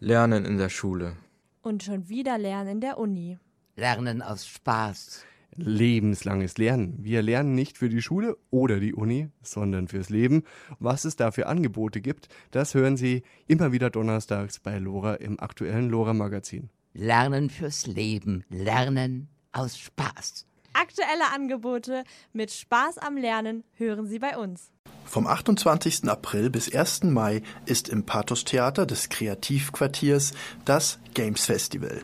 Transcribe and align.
Lernen 0.00 0.44
in 0.44 0.58
der 0.58 0.68
Schule. 0.68 1.16
Und 1.62 1.82
schon 1.82 2.08
wieder 2.08 2.36
Lernen 2.36 2.72
in 2.72 2.80
der 2.80 2.98
Uni. 2.98 3.38
Lernen 3.76 4.22
aus 4.22 4.46
Spaß. 4.46 5.24
Lebenslanges 5.56 6.58
Lernen. 6.58 6.96
Wir 6.98 7.22
lernen 7.22 7.54
nicht 7.54 7.78
für 7.78 7.88
die 7.88 8.02
Schule 8.02 8.36
oder 8.50 8.80
die 8.80 8.92
Uni, 8.92 9.28
sondern 9.42 9.86
fürs 9.86 10.10
Leben. 10.10 10.42
Was 10.80 11.04
es 11.04 11.14
da 11.14 11.30
für 11.30 11.46
Angebote 11.46 12.00
gibt, 12.00 12.28
das 12.50 12.74
hören 12.74 12.96
Sie 12.96 13.22
immer 13.46 13.72
wieder 13.72 13.88
donnerstags 13.88 14.58
bei 14.58 14.78
Lora 14.78 15.14
im 15.14 15.38
aktuellen 15.38 15.88
Lora 15.88 16.12
Magazin. 16.12 16.70
Lernen 16.92 17.48
fürs 17.48 17.86
Leben. 17.86 18.44
Lernen 18.50 19.28
aus 19.52 19.78
Spaß. 19.78 20.46
Aktuelle 20.84 21.32
Angebote 21.32 22.04
mit 22.34 22.50
Spaß 22.52 22.98
am 22.98 23.16
Lernen 23.16 23.64
hören 23.78 24.06
Sie 24.06 24.18
bei 24.18 24.36
uns. 24.36 24.70
Vom 25.06 25.26
28. 25.26 26.06
April 26.10 26.50
bis 26.50 26.74
1. 26.74 27.04
Mai 27.04 27.42
ist 27.64 27.88
im 27.88 28.04
Pathos 28.04 28.44
Theater 28.44 28.84
des 28.84 29.08
Kreativquartiers 29.08 30.32
das 30.66 30.98
Games 31.14 31.46
Festival. 31.46 32.02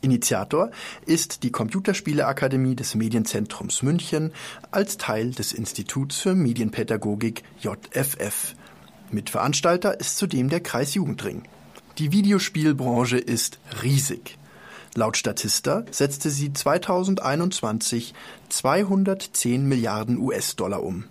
Initiator 0.00 0.70
ist 1.04 1.42
die 1.42 1.52
Computerspieleakademie 1.52 2.74
des 2.74 2.94
Medienzentrums 2.94 3.82
München 3.82 4.32
als 4.70 4.96
Teil 4.96 5.32
des 5.32 5.52
Instituts 5.52 6.16
für 6.16 6.34
Medienpädagogik 6.34 7.42
JFF. 7.60 8.54
Mitveranstalter 9.10 10.00
ist 10.00 10.16
zudem 10.16 10.48
der 10.48 10.60
Kreis 10.60 10.94
Jugendring. 10.94 11.42
Die 11.98 12.12
Videospielbranche 12.12 13.18
ist 13.18 13.58
riesig. 13.82 14.38
Laut 14.94 15.16
Statista 15.16 15.84
setzte 15.90 16.28
sie 16.28 16.52
2021 16.52 18.12
210 18.50 19.66
Milliarden 19.66 20.18
US-Dollar 20.18 20.82
um. 20.82 21.04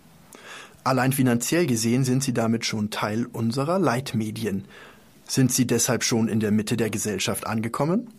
Allein 0.84 1.12
finanziell 1.12 1.66
gesehen 1.66 2.04
sind 2.04 2.22
sie 2.22 2.34
damit 2.34 2.64
schon 2.64 2.92
Teil 2.92 3.26
unserer 3.34 3.80
Leitmedien. 3.80 4.66
Sind 5.24 5.52
sie 5.52 5.66
deshalb 5.66 6.04
schon 6.04 6.28
in 6.28 6.40
der 6.40 6.52
Mitte 6.52 6.78
der 6.78 6.92
Gesellschaft 6.92 7.48
angekommen? 7.48 8.14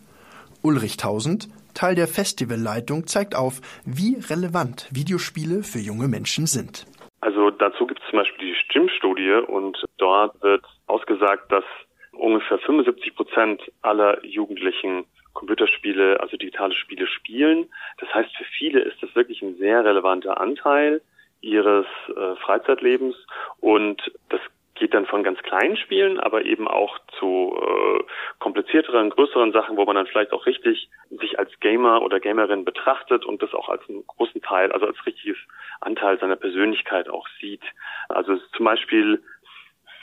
Ulrich 0.63 0.97
Tausend, 0.97 1.47
Teil 1.73 1.95
der 1.95 2.07
Festivalleitung, 2.07 3.07
zeigt 3.07 3.33
auf, 3.33 3.61
wie 3.85 4.17
relevant 4.29 4.89
Videospiele 4.91 5.63
für 5.63 5.79
junge 5.79 6.09
Menschen 6.09 6.45
sind. 6.45 6.85
Also 7.21 7.51
dazu 7.51 7.87
gibt 7.87 8.01
es 8.01 8.09
zum 8.09 8.19
Beispiel 8.19 8.47
die 8.47 8.55
Stimmstudie 8.65 9.45
und 9.47 9.77
dort 9.97 10.41
wird 10.41 10.65
ausgesagt, 10.87 11.49
dass 11.53 11.63
ungefähr 12.11 12.59
75 12.59 13.15
Prozent 13.15 13.61
aller 13.81 14.23
Jugendlichen 14.25 15.05
Computerspiele, 15.33 16.19
also 16.19 16.37
digitale 16.37 16.73
Spiele 16.73 17.07
spielen. 17.07 17.69
Das 17.97 18.13
heißt, 18.13 18.35
für 18.35 18.43
viele 18.43 18.79
ist 18.81 19.01
das 19.01 19.15
wirklich 19.15 19.41
ein 19.41 19.57
sehr 19.57 19.83
relevanter 19.83 20.39
Anteil 20.39 21.01
ihres 21.41 21.85
äh, 22.07 22.35
Freizeitlebens 22.37 23.15
und 23.59 24.11
das 24.29 24.39
geht 24.75 24.93
dann 24.93 25.05
von 25.05 25.23
ganz 25.23 25.39
kleinen 25.43 25.77
Spielen, 25.77 26.19
aber 26.19 26.45
eben 26.45 26.67
auch 26.67 26.97
zu 27.19 27.55
äh, 27.61 28.03
komplizierteren, 28.39 29.09
größeren 29.11 29.51
Sachen, 29.51 29.77
wo 29.77 29.85
man 29.85 29.95
dann 29.95 30.07
vielleicht 30.07 30.33
auch 30.33 30.45
richtig 30.45 30.89
sich 31.09 31.37
als 31.37 31.51
Gamer 31.59 32.01
oder 32.01 32.19
Gamerin 32.19 32.65
betrachtet 32.65 33.25
und 33.25 33.41
das 33.41 33.53
auch 33.53 33.69
als 33.69 33.87
einen 33.87 34.05
großen 34.07 34.41
Teil, 34.41 34.71
also 34.71 34.87
als 34.87 35.05
richtiges 35.05 35.37
Anteil 35.79 36.19
seiner 36.19 36.35
Persönlichkeit 36.35 37.07
auch 37.07 37.27
sieht. 37.39 37.63
Also 38.09 38.37
zum 38.55 38.65
Beispiel 38.65 39.21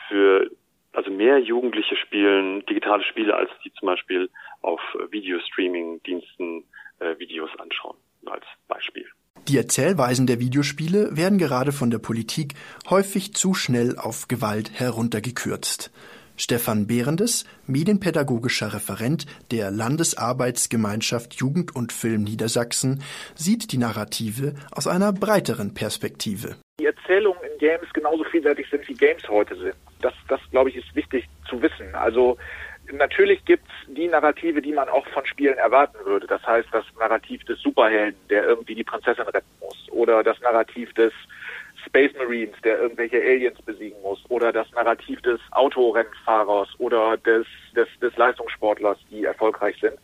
für 0.09 0.51
also 0.93 1.11
mehr 1.11 1.39
Jugendliche 1.39 1.97
spielen 1.97 2.65
digitale 2.67 3.03
Spiele, 3.05 3.35
als 3.35 3.51
die 3.65 3.73
zum 3.75 3.87
Beispiel 3.87 4.31
auf 4.63 4.81
Videostreaming-Diensten 5.11 6.65
äh, 6.99 7.19
Videos 7.19 7.51
anschauen, 7.59 7.97
als 8.27 8.45
Beispiel. 8.69 9.07
Die 9.49 9.57
Erzählweisen 9.57 10.27
der 10.27 10.39
Videospiele 10.39 11.17
werden 11.17 11.39
gerade 11.39 11.73
von 11.73 11.91
der 11.91 11.99
Politik 11.99 12.55
häufig 12.89 13.35
zu 13.35 13.55
schnell 13.55 13.97
auf 13.99 14.29
Gewalt 14.29 14.71
heruntergekürzt. 14.79 15.91
Stefan 16.37 16.87
Behrendes, 16.87 17.45
medienpädagogischer 17.67 18.73
Referent 18.73 19.27
der 19.51 19.71
Landesarbeitsgemeinschaft 19.71 21.35
Jugend 21.35 21.77
und 21.77 21.93
Film 21.93 22.23
Niedersachsen, 22.23 23.03
sieht 23.35 23.73
die 23.73 23.79
Narrative 23.79 24.55
aus 24.71 24.87
einer 24.87 25.13
breiteren 25.13 25.75
Perspektive. 25.75 26.57
Die 26.81 26.87
Erzählungen 26.87 27.43
in 27.43 27.59
Games 27.59 27.93
genauso 27.93 28.25
vielseitig 28.25 28.67
sind, 28.71 28.89
wie 28.89 28.95
Games 28.95 29.29
heute 29.29 29.55
sind. 29.57 29.75
Das, 30.01 30.15
das 30.29 30.41
glaube 30.51 30.71
ich, 30.71 30.77
ist 30.77 30.95
wichtig 30.95 31.29
zu 31.49 31.61
wissen. 31.63 31.95
Also 31.95 32.39
natürlich 32.93 33.45
gibt 33.45 33.67
es 33.67 33.95
die 33.95 34.09
Narrative, 34.09 34.63
die 34.63 34.73
man 34.73 34.89
auch 34.89 35.07
von 35.09 35.25
Spielen 35.27 35.59
erwarten 35.59 35.99
würde. 36.05 36.27
Das 36.27 36.45
heißt, 36.47 36.69
das 36.73 36.85
Narrativ 36.99 37.45
des 37.45 37.61
Superhelden, 37.61 38.19
der 38.29 38.45
irgendwie 38.45 38.75
die 38.75 38.85
Prinzessin 38.85 39.25
retten 39.25 39.51
muss, 39.61 39.89
oder 39.91 40.23
das 40.23 40.41
Narrativ 40.41 40.93
des 40.95 41.13
Space 41.87 42.13
Marines, 42.17 42.55
der 42.63 42.79
irgendwelche 42.79 43.21
Aliens 43.21 43.61
besiegen 43.63 44.01
muss, 44.03 44.23
oder 44.29 44.53
das 44.53 44.71
Narrativ 44.73 45.21
des 45.23 45.41
Autorennfahrers 45.53 46.69
oder 46.79 47.17
des, 47.17 47.47
des, 47.75 47.89
des 48.01 48.17
Leistungssportlers, 48.17 48.99
die 49.11 49.25
erfolgreich 49.25 49.77
sind. 49.81 49.95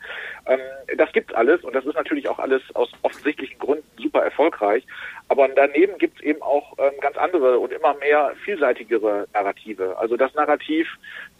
Ähm, 0.47 0.59
das 0.97 1.12
gibt's 1.12 1.34
alles 1.34 1.62
und 1.65 1.75
das 1.75 1.84
ist 1.84 1.94
natürlich 1.94 2.28
auch 2.28 2.38
alles 2.38 2.62
aus 2.75 2.91
offensichtlichen 3.03 3.59
Gründen 3.59 3.86
super 3.97 4.22
erfolgreich. 4.22 4.86
Aber 5.28 5.48
daneben 5.48 5.98
gibt's 5.98 6.20
eben 6.20 6.42
auch 6.42 6.75
ähm, 6.78 6.92
ganz 7.00 7.16
andere 7.16 7.59
und 7.59 7.72
immer 7.72 7.94
mehr 7.94 8.32
vielseitigere 8.44 9.26
Narrative. 9.32 9.97
Also 9.98 10.16
das 10.16 10.34
Narrativ 10.34 10.88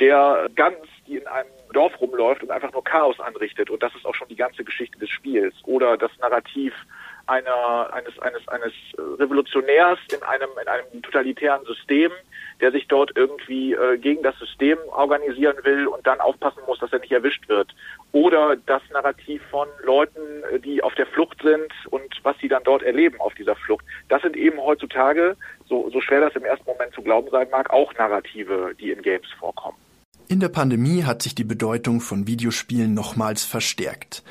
der 0.01 0.49
Gans, 0.55 0.77
die 1.07 1.17
in 1.17 1.27
einem 1.27 1.49
Dorf 1.73 2.01
rumläuft 2.01 2.43
und 2.43 2.51
einfach 2.51 2.73
nur 2.73 2.85
Chaos 2.85 3.19
anrichtet 3.21 3.71
und 3.71 3.83
das 3.83 3.95
ist 3.95 4.07
auch 4.07 4.15
schon 4.15 4.29
die 4.29 4.37
ganze 4.37 4.65
Geschichte 4.65 4.99
des 4.99 5.11
Spiels. 5.11 5.55
Oder 5.65 5.97
das 5.97 6.11
Narrativ 6.21 6.73
einer, 7.27 7.93
eines, 7.93 8.19
eines, 8.21 8.47
eines 8.49 8.73
Revolutionärs 9.19 9.99
in 10.13 10.23
einem, 10.23 10.49
in 10.61 10.69
einem 10.69 11.03
totalitären 11.03 11.65
System, 11.65 12.11
der 12.61 12.73
sich 12.73 12.87
dort 12.89 13.13
irgendwie 13.17 13.75
äh, 13.75 13.99
gegen 13.99 14.23
das 14.23 14.39
System 14.39 14.79
organisieren 14.91 15.57
will 15.65 15.87
und 15.87 16.07
dann 16.07 16.21
aufpassen 16.21 16.61
muss, 16.67 16.79
dass 16.79 16.93
er 16.93 17.01
nicht 17.01 17.13
erwischt 17.13 17.49
wird. 17.49 17.75
Oder 18.13 18.57
das 18.67 18.83
Narrativ 18.93 19.43
von 19.51 19.69
Leuten, 19.85 20.21
äh, 20.51 20.61
die 20.61 20.83
auf 20.83 20.95
der 20.95 21.07
Flucht 21.07 21.43
sind 21.43 21.73
und 21.91 22.15
was 22.23 22.37
sie 22.39 22.49
dann 22.49 22.65
dort 22.65 22.83
erleben 22.83 23.21
auf 23.21 23.35
dieser 23.35 23.57
Flucht. 23.57 23.85
Das 24.09 24.23
sind 24.23 24.37
eben 24.37 24.59
heutzutage, 24.59 25.37
so, 25.69 25.91
so 25.91 26.01
schwer 26.01 26.21
das 26.21 26.35
im 26.35 26.45
ersten 26.45 26.67
Moment 26.67 26.95
zu 26.95 27.03
glauben 27.03 27.29
sein 27.31 27.49
mag, 27.51 27.71
auch 27.71 27.93
Narrative, 27.95 28.75
die 28.79 28.91
in 28.91 29.03
Games 29.03 29.27
vorkommen. 29.39 29.77
In 30.29 30.41
der 30.41 30.49
Pandemie 30.49 31.05
hat 31.05 31.23
sich 31.23 31.37
die 31.37 31.45
Bedeutung 31.45 32.01
von 32.01 32.27
Videospielen 32.27 32.95
nochmals 32.95 33.45
verstärkt. 33.45 34.25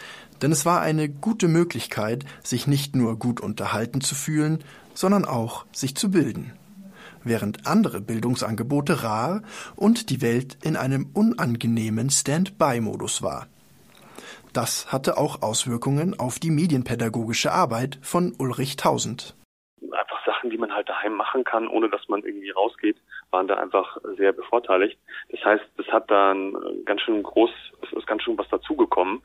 Denn 0.45 0.51
es 0.51 0.63
war 0.63 0.79
eine 0.79 1.09
gute 1.09 1.47
Möglichkeit, 1.47 2.23
sich 2.43 2.67
nicht 2.67 2.95
nur 2.95 3.17
gut 3.17 3.41
unterhalten 3.41 3.99
zu 3.99 4.13
fühlen, 4.13 4.63
sondern 4.93 5.25
auch 5.25 5.65
sich 5.71 5.95
zu 5.95 6.11
bilden. 6.11 6.53
Während 7.23 7.65
andere 7.65 7.99
Bildungsangebote 7.99 9.01
rar 9.01 9.41
und 9.75 10.11
die 10.11 10.21
Welt 10.21 10.59
in 10.61 10.75
einem 10.75 11.09
unangenehmen 11.15 12.11
Stand-by-Modus 12.11 13.23
war. 13.23 13.47
Das 14.53 14.93
hatte 14.93 15.17
auch 15.17 15.41
Auswirkungen 15.41 16.19
auf 16.19 16.37
die 16.37 16.51
medienpädagogische 16.51 17.51
Arbeit 17.51 17.97
von 18.03 18.35
Ulrich 18.37 18.75
Tausend. 18.75 19.35
Einfach 19.81 20.23
Sachen, 20.27 20.51
die 20.51 20.59
man 20.59 20.71
halt 20.71 20.87
daheim 20.87 21.15
machen 21.15 21.43
kann, 21.43 21.67
ohne 21.67 21.89
dass 21.89 22.07
man 22.07 22.21
irgendwie 22.21 22.51
rausgeht, 22.51 22.97
waren 23.31 23.47
da 23.47 23.55
einfach 23.55 23.97
sehr 24.15 24.31
bevorteiligt. 24.31 24.99
Das 25.29 25.43
heißt, 25.43 25.65
es 25.79 25.87
hat 25.87 26.11
dann 26.11 26.55
ganz 26.85 27.01
schön 27.01 27.23
groß, 27.23 27.49
es 27.91 27.97
ist 27.97 28.07
ganz 28.07 28.23
schön 28.23 28.37
was 28.37 28.49
dazugekommen. 28.49 29.21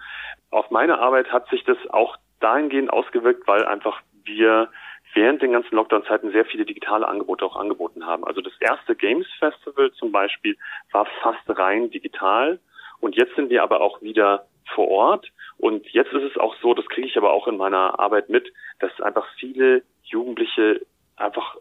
Auf 0.50 0.70
meine 0.70 0.98
Arbeit 0.98 1.32
hat 1.32 1.48
sich 1.48 1.64
das 1.64 1.78
auch 1.90 2.16
dahingehend 2.40 2.92
ausgewirkt, 2.92 3.46
weil 3.46 3.64
einfach 3.64 4.00
wir 4.24 4.68
während 5.14 5.42
den 5.42 5.52
ganzen 5.52 5.74
Lockdown-Zeiten 5.74 6.30
sehr 6.32 6.44
viele 6.44 6.64
digitale 6.64 7.06
Angebote 7.06 7.44
auch 7.44 7.56
angeboten 7.56 8.06
haben. 8.06 8.24
Also 8.24 8.40
das 8.40 8.52
erste 8.60 8.94
Games 8.94 9.26
Festival 9.38 9.90
zum 9.92 10.12
Beispiel 10.12 10.56
war 10.92 11.06
fast 11.22 11.42
rein 11.48 11.90
digital 11.90 12.60
und 13.00 13.16
jetzt 13.16 13.34
sind 13.34 13.50
wir 13.50 13.62
aber 13.62 13.80
auch 13.80 14.00
wieder 14.02 14.46
vor 14.74 14.88
Ort. 14.88 15.30
Und 15.58 15.86
jetzt 15.88 16.12
ist 16.12 16.22
es 16.22 16.36
auch 16.38 16.54
so, 16.62 16.74
das 16.74 16.86
kriege 16.86 17.06
ich 17.06 17.16
aber 17.16 17.32
auch 17.32 17.48
in 17.48 17.56
meiner 17.56 17.98
Arbeit 17.98 18.28
mit, 18.28 18.52
dass 18.78 19.00
einfach 19.00 19.26
viele 19.38 19.82
Jugendliche 20.04 20.86
einfach 21.16 21.56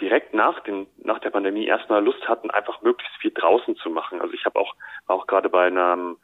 direkt 0.00 0.34
nach 0.34 0.60
den 0.60 0.86
nach 0.98 1.18
der 1.18 1.30
Pandemie 1.30 1.66
erstmal 1.66 2.04
Lust 2.04 2.28
hatten, 2.28 2.50
einfach 2.50 2.82
möglichst 2.82 3.16
viel 3.16 3.32
draußen 3.32 3.76
zu 3.76 3.90
machen. 3.90 4.20
Also 4.20 4.34
ich 4.34 4.44
habe 4.44 4.58
auch 4.58 4.74
auch 5.06 5.26
gerade 5.26 5.48
bei 5.48 5.66
einem 5.66 6.16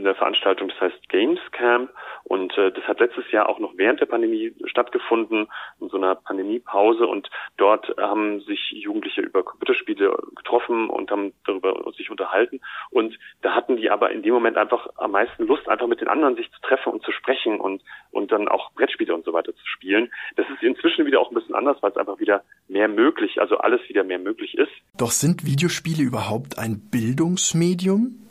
eine 0.00 0.14
Veranstaltung, 0.14 0.68
das 0.68 0.80
heißt 0.80 1.08
Games 1.08 1.40
Camp 1.52 1.90
und 2.24 2.56
äh, 2.58 2.72
das 2.72 2.84
hat 2.84 3.00
letztes 3.00 3.30
Jahr 3.30 3.48
auch 3.48 3.58
noch 3.58 3.72
während 3.76 4.00
der 4.00 4.06
Pandemie 4.06 4.54
stattgefunden, 4.64 5.48
in 5.80 5.88
so 5.88 5.96
einer 5.96 6.14
Pandemiepause 6.14 7.06
und 7.06 7.30
dort 7.56 7.94
haben 7.98 8.40
sich 8.40 8.70
Jugendliche 8.72 9.20
über 9.20 9.42
Computerspiele 9.42 10.16
getroffen 10.36 10.90
und 10.90 11.10
haben 11.10 11.32
darüber 11.46 11.92
sich 11.96 12.10
unterhalten 12.10 12.60
und 12.90 13.18
da 13.42 13.54
hatten 13.54 13.76
die 13.76 13.90
aber 13.90 14.10
in 14.10 14.22
dem 14.22 14.34
Moment 14.34 14.56
einfach 14.56 14.88
am 14.96 15.12
meisten 15.12 15.46
Lust, 15.46 15.68
einfach 15.68 15.86
mit 15.86 16.00
den 16.00 16.08
anderen 16.08 16.36
sich 16.36 16.50
zu 16.52 16.60
treffen 16.62 16.92
und 16.92 17.02
zu 17.02 17.12
sprechen 17.12 17.60
und 17.60 17.82
und 18.10 18.32
dann 18.32 18.48
auch 18.48 18.72
Brettspiele 18.72 19.14
und 19.14 19.24
so 19.24 19.32
weiter 19.32 19.54
zu 19.54 19.66
spielen. 19.66 20.10
Das 20.36 20.46
ist 20.48 20.62
inzwischen 20.62 21.06
wieder 21.06 21.20
auch 21.20 21.30
ein 21.30 21.34
bisschen 21.34 21.54
anders, 21.54 21.76
weil 21.80 21.90
es 21.90 21.96
einfach 21.96 22.18
wieder 22.18 22.42
mehr 22.68 22.88
möglich, 22.88 23.40
also 23.40 23.58
alles 23.58 23.80
wieder 23.88 24.04
mehr 24.04 24.18
möglich 24.18 24.54
ist. 24.54 24.72
Doch 24.96 25.10
sind 25.10 25.44
Videospiele 25.44 26.02
überhaupt 26.02 26.58
ein 26.58 26.80
Bildungsmedium? 26.90 28.29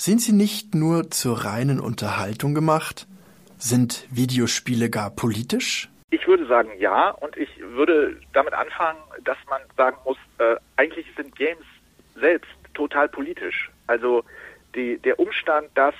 Sind 0.00 0.22
sie 0.22 0.32
nicht 0.32 0.74
nur 0.74 1.10
zur 1.10 1.44
reinen 1.44 1.78
Unterhaltung 1.78 2.54
gemacht? 2.54 3.06
Sind 3.58 4.06
Videospiele 4.10 4.88
gar 4.88 5.10
politisch? 5.10 5.90
Ich 6.08 6.26
würde 6.26 6.46
sagen 6.46 6.70
ja 6.78 7.10
und 7.10 7.36
ich 7.36 7.50
würde 7.58 8.16
damit 8.32 8.54
anfangen, 8.54 8.98
dass 9.24 9.36
man 9.50 9.60
sagen 9.76 9.98
muss, 10.06 10.16
äh, 10.38 10.56
eigentlich 10.78 11.04
sind 11.18 11.36
Games 11.36 11.66
selbst 12.14 12.50
total 12.72 13.10
politisch. 13.10 13.70
Also 13.88 14.24
die, 14.74 14.96
der 14.96 15.20
Umstand, 15.20 15.68
dass 15.74 15.94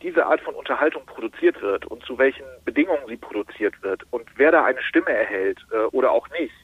diese 0.00 0.24
Art 0.24 0.40
von 0.40 0.54
Unterhaltung 0.54 1.04
produziert 1.04 1.60
wird 1.60 1.84
und 1.84 2.02
zu 2.02 2.16
welchen 2.16 2.46
Bedingungen 2.64 3.06
sie 3.08 3.18
produziert 3.18 3.74
wird 3.82 4.06
und 4.10 4.24
wer 4.36 4.52
da 4.52 4.64
eine 4.64 4.80
Stimme 4.80 5.10
erhält 5.10 5.58
äh, 5.70 5.84
oder 5.92 6.12
auch 6.12 6.30
nicht, 6.30 6.54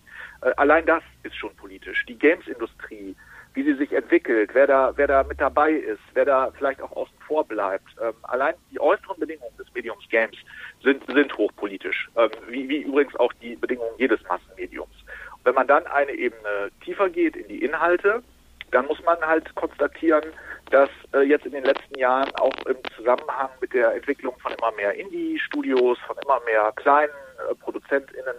äh, 0.41 0.51
allein 0.57 0.87
das 0.87 1.03
ist 1.25 1.37
schon 1.37 1.55
politisch. 1.57 2.07
Die 2.07 2.19
Games-Industrie, 2.19 3.17
wie 3.55 3.65
sie 3.65 3.75
sich 3.75 3.93
entwickelt, 3.93 4.51
wer 4.53 4.67
da, 4.67 4.93
wer 4.97 5.07
da 5.07 5.23
mit 5.25 5.41
dabei 5.41 5.73
ist, 5.73 6.01
wer 6.15 6.25
da 6.25 6.51
vielleicht 6.57 6.81
auch 6.81 6.93
außen 6.93 7.17
vor 7.27 7.45
bleibt. 7.45 7.89
Ähm, 8.01 8.15
allein 8.23 8.55
die 8.71 8.81
äußeren 8.81 9.19
Bedingungen 9.19 9.57
des 9.59 9.73
Mediums 9.75 10.09
Games 10.09 10.37
sind, 10.83 11.05
sind 11.07 11.37
hochpolitisch, 11.37 12.09
ähm, 12.17 12.31
wie, 12.49 12.69
wie 12.69 12.83
übrigens 12.83 13.17
auch 13.17 13.33
die 13.35 13.57
Bedingungen 13.57 13.93
jedes 13.99 14.21
Massenmediums. 14.29 14.95
Und 15.33 15.45
wenn 15.45 15.55
man 15.55 15.67
dann 15.67 15.87
eine 15.87 16.13
Ebene 16.13 16.71
tiefer 16.85 17.09
geht 17.09 17.37
in 17.37 17.49
die 17.49 17.65
Inhalte, 17.65 18.23
dann 18.71 18.87
muss 18.87 19.03
man 19.05 19.21
halt 19.21 19.53
konstatieren, 19.57 20.25
dass 20.71 20.89
äh, 21.13 21.23
jetzt 21.23 21.45
in 21.47 21.53
den 21.53 21.65
letzten 21.65 21.99
Jahren 21.99 22.31
auch 22.37 22.55
im 22.67 22.77
Zusammenhang 22.97 23.51
mit 23.61 23.73
der 23.73 23.95
Entwicklung 23.95 24.39
von 24.39 24.53
immer 24.53 24.73
mehr 24.73 24.95
Indie-Studios, 24.95 25.99
von 26.07 26.17
immer 26.25 26.41
mehr 26.45 26.73
kleinen 26.77 27.13
äh, 27.51 27.55
ProduzentInnen, 27.57 28.37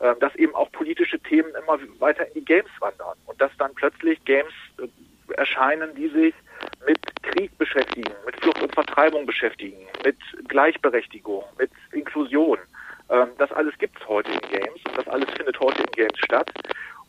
äh, 0.00 0.14
dass 0.16 0.34
eben 0.36 0.54
auch 0.54 0.70
politische 0.72 1.18
Themen 1.20 1.50
immer 1.54 1.78
weiter 1.98 2.26
in 2.28 2.34
die 2.34 2.44
Games 2.44 2.70
wandern 2.80 3.16
und 3.26 3.40
dass 3.40 3.50
dann 3.58 3.74
plötzlich 3.74 4.22
Games 4.24 4.52
äh, 4.78 4.88
erscheinen, 5.34 5.94
die 5.94 6.08
sich 6.08 6.34
mit 6.86 6.98
Krieg 7.22 7.56
beschäftigen, 7.58 8.12
mit 8.26 8.40
Flucht 8.40 8.62
und 8.62 8.74
Vertreibung 8.74 9.26
beschäftigen, 9.26 9.86
mit 10.04 10.16
Gleichberechtigung, 10.48 11.44
mit 11.58 11.70
Inklusion. 11.92 12.58
Ähm, 13.10 13.28
das 13.38 13.52
alles 13.52 13.76
gibt 13.78 14.00
es 14.00 14.08
heute 14.08 14.30
in 14.32 14.40
Games 14.40 14.80
und 14.86 14.96
das 14.96 15.08
alles 15.08 15.28
findet 15.30 15.58
heute 15.60 15.82
in 15.82 15.92
Games 15.92 16.18
statt. 16.18 16.50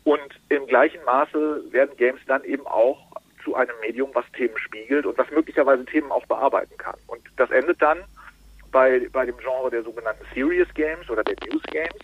Und 0.03 0.39
im 0.49 0.65
gleichen 0.67 1.03
Maße 1.05 1.63
werden 1.71 1.95
Games 1.97 2.21
dann 2.27 2.43
eben 2.43 2.65
auch 2.65 2.99
zu 3.43 3.55
einem 3.55 3.75
Medium, 3.81 4.09
was 4.13 4.25
Themen 4.33 4.57
spiegelt 4.57 5.05
und 5.05 5.17
was 5.17 5.29
möglicherweise 5.31 5.85
Themen 5.85 6.11
auch 6.11 6.25
bearbeiten 6.25 6.77
kann. 6.77 6.97
Und 7.07 7.21
das 7.37 7.49
endet 7.51 7.81
dann 7.81 7.99
bei, 8.71 9.07
bei 9.11 9.25
dem 9.25 9.37
Genre 9.37 9.69
der 9.69 9.83
sogenannten 9.83 10.25
Serious 10.33 10.67
Games 10.73 11.09
oder 11.09 11.23
der 11.23 11.35
News 11.47 11.63
Games, 11.63 11.95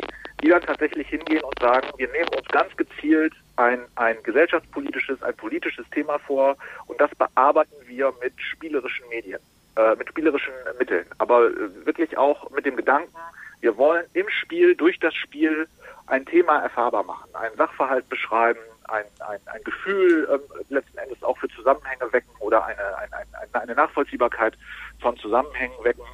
die 0.44 0.50
dann 0.50 0.62
tatsächlich 0.62 1.08
hingehen 1.08 1.44
und 1.44 1.60
sagen, 1.60 1.88
wir 1.98 2.08
nehmen 2.12 2.30
uns 2.30 2.48
ganz 2.50 2.76
gezielt 2.78 3.34
ein, 3.56 3.80
ein 3.96 4.18
gesellschaftspolitisches, 4.24 5.22
ein 5.24 5.36
politisches 5.36 5.90
Thema 5.90 6.20
vor 6.20 6.58
und 6.86 7.02
das 7.02 7.10
bearbeiten 7.16 7.76
wir 7.86 8.14
mit 8.22 8.34
spielerischen 8.38 9.08
Medien, 9.10 9.40
äh, 9.76 9.96
mit 9.96 10.10
spielerischen 10.10 10.54
Mitteln, 10.78 11.06
aber 11.18 11.48
äh, 11.48 11.86
wirklich 11.86 12.18
auch 12.18 12.50
mit 12.52 12.66
dem 12.66 12.76
Gedanken, 12.76 13.16
wir 13.62 13.76
wollen 13.78 14.06
im 14.14 14.30
Spiel, 14.30 14.76
durch 14.76 15.00
das 15.00 15.16
Spiel 15.16 15.68
ein 16.06 16.26
Thema 16.26 16.60
erfahrbar 16.60 17.04
machen, 17.04 17.34
einen 17.34 17.56
Sachverhalt 17.58 18.08
beschreiben, 18.08 18.60
ein, 18.88 19.04
ein, 19.28 19.40
ein 19.48 19.64
Gefühl 19.64 20.28
ähm, 20.32 20.40
letzten 20.70 20.98
Endes 21.00 21.22
auch 21.24 21.38
für 21.38 21.50
Zusammenhänge 21.50 22.12
wecken 22.14 22.32
oder 22.40 22.64
eine, 22.66 22.98
eine, 22.98 23.12
eine, 23.16 23.62
eine 23.62 23.76
Nachvollziehbarkeit 23.76 24.54
von 25.02 25.18
Zusammenhängen 25.18 25.76
wecken. 25.84 26.06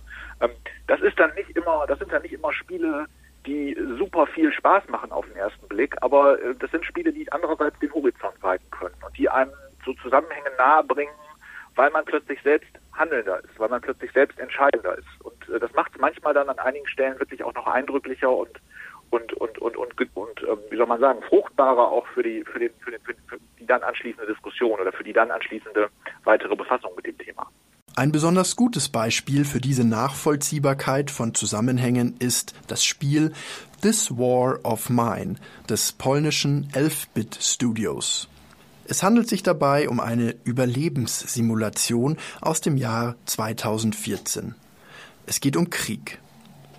Ähm, 0.41 0.51
das 0.87 1.01
ist 1.01 1.19
dann 1.19 1.33
nicht 1.35 1.51
immer, 1.51 1.85
das 1.87 1.99
sind 1.99 2.11
dann 2.11 2.21
nicht 2.23 2.33
immer 2.33 2.51
Spiele, 2.53 3.05
die 3.45 3.73
super 4.13 4.27
viel 4.27 4.51
Spaß 4.51 4.83
machen 4.89 5.11
auf 5.11 5.25
den 5.25 5.35
ersten 5.35 5.67
Blick, 5.67 5.95
aber 6.01 6.41
äh, 6.41 6.55
das 6.59 6.69
sind 6.71 6.85
Spiele, 6.85 7.11
die 7.11 7.31
andererseits 7.31 7.77
den 7.79 7.93
Horizont 7.93 8.41
weiten 8.41 8.69
können 8.71 8.95
und 9.05 9.17
die 9.17 9.27
einem 9.29 9.51
so 9.85 9.93
Zusammenhänge 9.95 10.51
nahe 10.57 10.83
bringen, 10.83 11.11
weil 11.75 11.89
man 11.89 12.05
plötzlich 12.05 12.39
selbst 12.43 12.69
handelnder 12.93 13.43
ist, 13.43 13.59
weil 13.59 13.69
man 13.69 13.81
plötzlich 13.81 14.11
selbst 14.11 14.39
entscheidender 14.39 14.97
ist. 14.97 15.07
Und 15.23 15.49
äh, 15.49 15.59
das 15.59 15.73
macht 15.73 15.93
es 15.95 16.01
manchmal 16.01 16.33
dann 16.33 16.49
an 16.49 16.59
einigen 16.59 16.87
Stellen 16.87 17.19
wirklich 17.19 17.43
auch 17.43 17.53
noch 17.53 17.67
eindrücklicher 17.67 18.31
und 18.31 18.59
und 19.09 19.33
und 19.33 19.57
und 19.59 19.77
und, 19.77 20.15
und 20.15 20.43
ähm, 20.43 20.59
wie 20.69 20.77
soll 20.77 20.87
man 20.87 20.99
sagen 20.99 21.21
fruchtbarer 21.27 21.87
auch 21.87 22.05
für 22.07 22.23
die 22.23 22.43
für 22.43 22.59
den 22.59 22.71
für, 22.79 22.91
den, 22.91 23.01
für 23.01 23.37
die 23.59 23.65
dann 23.65 23.81
anschließende 23.81 24.31
Diskussion 24.31 24.79
oder 24.79 24.91
für 24.91 25.03
die 25.03 25.13
dann 25.13 25.31
anschließende 25.31 25.89
weitere 26.23 26.55
Befassung 26.55 26.91
mit 26.95 27.07
dem 27.07 27.17
Thema. 27.17 27.47
Ein 27.95 28.11
besonders 28.11 28.55
gutes 28.55 28.89
Beispiel 28.89 29.45
für 29.45 29.61
diese 29.61 29.87
Nachvollziehbarkeit 29.87 31.11
von 31.11 31.35
Zusammenhängen 31.35 32.15
ist 32.17 32.55
das 32.67 32.83
Spiel 32.83 33.33
This 33.83 34.11
War 34.11 34.63
of 34.63 34.89
Mine 34.89 35.35
des 35.67 35.91
polnischen 35.91 36.69
Elfbit 36.71 37.37
Studios. 37.41 38.29
Es 38.85 39.03
handelt 39.03 39.27
sich 39.27 39.43
dabei 39.43 39.89
um 39.89 39.99
eine 39.99 40.37
Überlebenssimulation 40.45 42.15
aus 42.39 42.61
dem 42.61 42.77
Jahr 42.77 43.17
2014. 43.25 44.55
Es 45.25 45.41
geht 45.41 45.57
um 45.57 45.69
Krieg. 45.69 46.21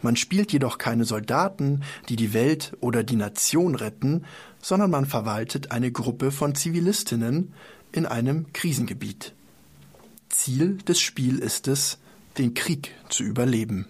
Man 0.01 0.17
spielt 0.17 0.51
jedoch 0.51 0.79
keine 0.79 1.05
Soldaten, 1.05 1.83
die 2.09 2.17
die 2.17 2.33
Welt 2.33 2.73
oder 2.81 3.03
die 3.03 3.17
Nation 3.17 3.75
retten, 3.75 4.25
sondern 4.62 4.91
man 4.91 5.05
verwaltet 5.05 5.73
eine 5.73 5.93
Gruppe 5.93 6.31
von 6.31 6.55
Zivilistinnen 6.55 7.53
in 7.93 8.06
einem 8.06 8.51
Krisengebiet. 8.55 9.35
Ziel 10.31 10.79
des 10.79 11.01
Spiels 11.01 11.41
ist 11.41 11.69
es, 11.69 11.99
den 12.39 12.55
Krieg 12.55 12.93
zu 13.11 13.25
überleben. 13.25 13.89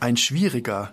Ein 0.00 0.18
schwieriger, 0.18 0.92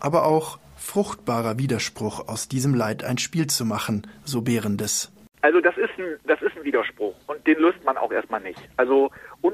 aber 0.00 0.24
auch 0.24 0.58
fruchtbarer 0.86 1.58
Widerspruch 1.58 2.28
aus 2.28 2.48
diesem 2.48 2.74
Leid 2.74 3.04
ein 3.04 3.18
Spiel 3.18 3.48
zu 3.48 3.64
machen, 3.64 4.06
so 4.24 4.42
Behrendes. 4.42 5.12
Also 5.42 5.60
das 5.60 5.76
ist 5.76 5.90
ein, 5.98 6.16
das 6.24 6.40
ist 6.42 6.56
ein 6.56 6.64
Widerspruch 6.64 7.14
und 7.26 7.46
den 7.46 7.58
löst 7.58 7.84
man 7.84 7.96
auch 7.96 8.10
erstmal 8.10 8.40
nicht. 8.40 8.60
Also 8.76 9.10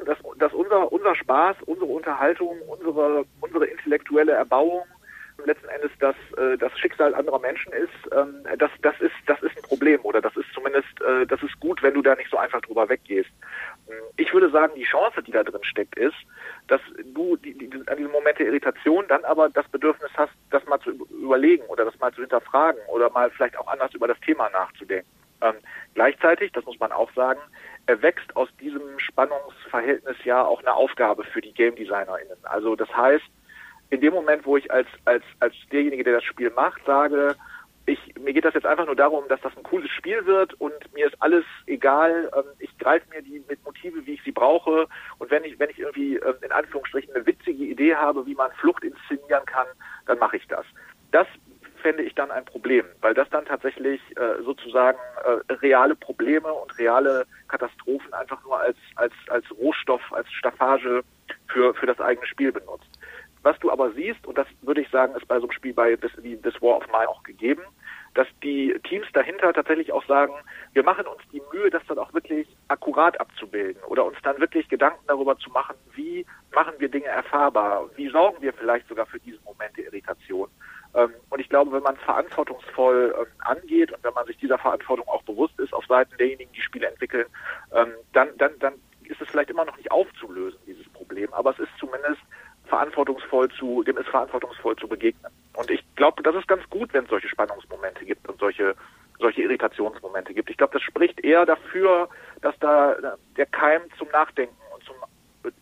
dass, 0.06 0.19
dass 0.38 0.52
unser, 0.52 0.93
unser 0.93 1.14
Spaß, 1.14 1.56
unsere 1.67 1.90
Unterhaltung, 1.90 2.56
unsere, 2.69 3.25
unsere 3.40 3.67
intellektuelle 3.67 4.32
Erbauung 4.32 4.82
letzten 5.44 5.69
Endes 5.69 5.90
das, 5.99 6.14
äh, 6.37 6.56
das 6.56 6.76
Schicksal 6.79 7.14
anderer 7.14 7.40
Menschen 7.40 7.73
ist, 7.73 7.90
ähm, 8.12 8.44
das, 8.58 8.70
das 8.82 9.00
ist, 9.00 9.14
das 9.26 9.43
ist 9.43 9.56
ein 9.56 9.62
Problem 9.62 10.00
oder 10.02 10.20
das 10.20 10.37
ist 10.37 10.46
zumindest, 10.55 11.00
äh, 11.00 11.26
das 11.26 11.43
ist 11.43 11.58
gut, 11.58 11.82
wenn 11.82 11.94
du 11.94 12.02
da 12.02 12.14
nicht 12.14 12.31
so 12.31 12.37
einfach 12.37 12.61
drüber 12.61 12.88
weggehst. 12.88 13.31
Ich 14.17 14.32
würde 14.32 14.50
sagen, 14.50 14.75
die 14.76 14.84
Chance, 14.84 15.23
die 15.23 15.32
da 15.32 15.43
drin 15.43 15.64
steckt, 15.64 15.96
ist, 15.96 16.14
dass 16.69 16.81
du 17.12 17.37
die, 17.37 17.55
die, 17.55 17.70
an 17.87 17.96
diesem 17.96 18.12
Moment 18.12 18.38
der 18.38 18.46
Irritation 18.46 19.05
dann 19.08 19.25
aber 19.25 19.49
das 19.49 19.67
Bedürfnis 19.69 20.11
hast, 20.17 20.31
das 20.53 20.65
mal 20.67 20.81
zu 20.81 20.91
überlegen 20.91 21.65
oder 21.67 21.85
das 21.85 21.99
mal 21.99 22.13
zu 22.13 22.21
hinterfragen 22.21 22.81
oder 22.89 23.11
mal 23.11 23.31
vielleicht 23.31 23.59
auch 23.59 23.67
anders 23.67 23.93
über 23.95 24.09
das 24.09 24.21
Thema 24.21 24.49
nachzudenken. 24.51 25.09
Ähm, 25.41 25.55
gleichzeitig, 25.95 26.53
das 26.53 26.65
muss 26.65 26.79
man 26.79 26.93
auch 26.93 27.13
sagen, 27.15 27.41
erwächst 27.87 28.37
aus 28.37 28.49
diesem 28.61 28.99
Spannungsverhältnis 28.99 30.17
ja 30.25 30.45
auch 30.45 30.61
eine 30.61 30.73
Aufgabe 30.75 31.25
für 31.25 31.41
die 31.41 31.53
Game 31.53 31.75
DesignerInnen. 31.75 32.39
Also 32.45 32.77
das 32.77 32.89
heißt, 32.97 33.25
in 33.91 34.01
dem 34.01 34.15
Moment, 34.15 34.47
wo 34.47 34.57
ich 34.57 34.71
als, 34.71 34.87
als, 35.05 35.25
als 35.41 35.55
derjenige, 35.71 36.05
der 36.05 36.15
das 36.15 36.25
Spiel 36.25 36.51
macht, 36.51 36.85
sage, 36.87 37.37
ich, 37.93 38.15
mir 38.19 38.33
geht 38.33 38.44
das 38.44 38.55
jetzt 38.55 38.67
einfach 38.67 38.87
nur 38.87 38.97
darum, 38.97 39.25
dass 39.29 39.41
das 39.41 39.56
ein 39.56 39.62
cooles 39.62 39.91
Spiel 39.91 40.25
wird 40.27 40.55
und 40.55 40.75
mir 40.94 41.06
ist 41.06 41.21
alles 41.21 41.44
egal. 41.67 42.31
Ähm, 42.35 42.44
ich 42.59 42.77
greife 42.79 43.09
mir 43.11 43.23
die 43.23 43.43
mit 43.49 43.62
Motive, 43.65 44.06
wie 44.06 44.15
ich 44.15 44.23
sie 44.23 44.33
brauche. 44.33 44.87
Und 45.19 45.31
wenn 45.31 45.44
ich, 45.44 45.59
wenn 45.59 45.71
ich 45.71 45.79
irgendwie 45.79 46.17
ähm, 46.17 46.35
in 46.43 46.53
Anführungsstrichen 46.53 47.15
eine 47.15 47.27
witzige 47.27 47.65
Idee 47.65 47.94
habe, 47.94 48.27
wie 48.27 48.34
man 48.34 48.51
Flucht 48.53 48.84
inszenieren 48.84 49.44
kann, 49.46 49.67
dann 50.06 50.19
mache 50.19 50.37
ich 50.37 50.46
das. 50.49 50.65
Das 51.11 51.27
fände 51.82 52.03
ich 52.03 52.15
dann 52.15 52.31
ein 52.31 52.44
Problem, 52.44 52.87
weil 53.01 53.13
das 53.13 53.29
dann 53.31 53.44
tatsächlich 53.44 54.01
äh, 54.17 54.43
sozusagen 54.43 54.99
äh, 55.25 55.53
reale 55.55 55.96
Probleme 55.96 56.53
und 56.53 56.79
reale 56.79 57.27
Katastrophen 57.49 58.15
einfach 58.15 58.43
nur 58.44 58.58
als, 58.58 58.77
als, 58.94 59.13
als 59.29 59.44
Rohstoff, 59.51 60.01
als 60.13 60.31
Staffage 60.32 61.03
für, 61.49 61.75
für 61.75 61.87
das 61.87 62.01
eigene 62.01 62.27
Spiel 62.27 62.53
benutzt. 62.53 62.89
Was 63.43 63.58
du 63.58 63.70
aber 63.72 63.91
siehst, 63.93 64.25
und 64.27 64.39
das 64.39 64.46
würde 64.63 64.81
ich 64.81 64.89
sagen, 64.91 65.17
ist 65.17 65.27
bei 65.27 65.39
so 65.41 65.49
einem 65.49 65.53
Spiel 65.53 65.75
wie 65.77 66.37
This 66.37 66.63
War 66.63 66.77
of 66.77 66.87
Mine 66.87 67.08
auch 67.08 67.25
gegeben, 67.25 67.63
dass 68.15 68.29
die 68.43 68.79
Teams 68.89 69.07
dahinter 69.13 69.53
tatsächlich 69.53 69.93
auch 69.93 70.05
sagen, 70.07 70.35
wir 70.73 70.83
machen 70.83 71.07
uns 71.07 71.23
die 71.33 71.43
Mühe, 71.53 71.71
das 71.71 71.83
dann 71.87 71.99
auch 71.99 72.13
wirklich 72.13 72.47
akkurat 72.69 73.19
abzubilden 73.21 73.83
oder 73.85 74.05
uns 74.05 74.17
dann 74.23 74.39
wirklich 74.39 74.69
Gedanken 74.69 75.05
darüber 75.07 75.39
zu 75.39 75.51
machen, 75.51 75.77
wie 75.95 76.27
machen 76.55 76.75
wir 76.79 76.89
Dinge 76.89 77.07
erfahrbar, 77.07 77.89
wie 77.97 78.09
sorgen 78.09 78.43
wir 78.43 78.53
vielleicht 78.53 78.89
sogar 78.89 79.07
für 79.07 79.21
diesen 79.21 79.43
Moment 79.45 79.77
der 79.77 79.87
Irritation. 79.87 80.49
Ähm, 80.95 81.13
und 81.31 81.41
ich 81.41 81.49
glaube, 81.49 81.73
wenn 81.73 81.83
man 81.83 81.95
es 81.95 82.03
verantwortungsvoll 82.03 83.15
ähm, 83.19 83.27
angeht 83.39 83.93
und 83.93 84.05
wenn 84.05 84.15
man 84.15 84.27
sich 84.27 84.37
dieser 84.37 84.59
Verantwortung 84.59 85.09
auch 85.09 85.23
bewusst 85.23 85.59
ist 85.59 85.73
auf 85.73 85.87
Seiten 85.87 86.17
derjenigen, 86.19 86.53
die 86.53 86.61
Spiele 86.61 86.89
entwickeln, 86.89 87.27
ähm, 87.75 87.93
dann, 88.13 88.29
dann, 88.37 88.59
dann 88.59 88.75
ist 89.05 89.21
es 89.21 89.29
vielleicht 89.29 89.51
immer 89.51 89.65
noch 89.65 89.77
nicht 89.77 89.91
aufzulösen, 89.91 90.59
dieses 90.67 90.89
Problem. 90.91 91.33
Aber 91.33 91.51
es 91.51 91.59
ist 91.59 91.71
zumindest 91.79 92.21
verantwortungsvoll 92.67 93.51
zu, 93.51 93.83
dem 93.83 93.97
ist 93.97 94.09
verantwortungsvoll 94.09 94.77
zu 94.77 94.87
begegnen. 94.87 95.33
Glaube, 95.96 96.22
das 96.22 96.34
ist 96.34 96.49
ganz 96.49 96.63
gut, 96.70 96.93
wenn 96.94 97.05
es 97.05 97.11
solche 97.11 97.29
Spannungsmomente 97.29 98.05
gibt 98.05 98.29
und 98.29 98.39
solche, 98.39 98.75
solche 99.19 99.43
Irritationsmomente 99.43 100.34
gibt. 100.34 100.51
Ich 100.51 100.56
glaube, 100.56 100.72
das 100.72 100.82
spricht 100.82 101.20
eher 101.20 101.44
dafür, 101.46 102.08
dass 102.41 102.55
da 102.61 102.96
der 103.37 103.46
Keim 103.46 103.82
zum 103.99 104.08
Nachdenken 104.08 104.56
und 104.75 104.82
zum 104.84 104.96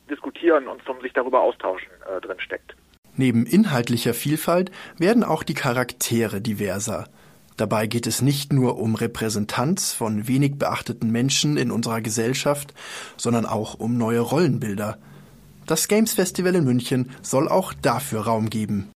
Diskutieren 0.09 0.69
und 0.69 0.83
zum 0.85 1.01
sich 1.01 1.13
darüber 1.13 1.41
austauschen 1.41 1.91
äh, 2.07 2.21
drin 2.21 2.39
steckt. 2.41 2.77
Neben 3.17 3.45
inhaltlicher 3.45 4.15
Vielfalt 4.15 4.71
werden 4.99 5.25
auch 5.25 5.43
die 5.43 5.55
Charaktere 5.55 6.41
diverser. 6.41 7.09
Dabei 7.57 7.87
geht 7.87 8.07
es 8.07 8.23
nicht 8.23 8.53
nur 8.53 8.79
um 8.79 8.95
Repräsentanz 8.95 9.93
von 9.93 10.27
wenig 10.27 10.59
beachteten 10.59 11.11
Menschen 11.11 11.57
in 11.59 11.71
unserer 11.71 12.01
Gesellschaft, 12.01 12.73
sondern 13.19 13.45
auch 13.45 13.75
um 13.75 13.99
neue 13.99 14.21
Rollenbilder. 14.21 14.97
Das 15.67 15.87
Games 15.87 16.15
Festival 16.15 16.55
in 16.55 16.65
München 16.65 17.11
soll 17.21 17.49
auch 17.49 17.75
dafür 17.75 18.23
Raum 18.23 18.49
geben. 18.49 18.91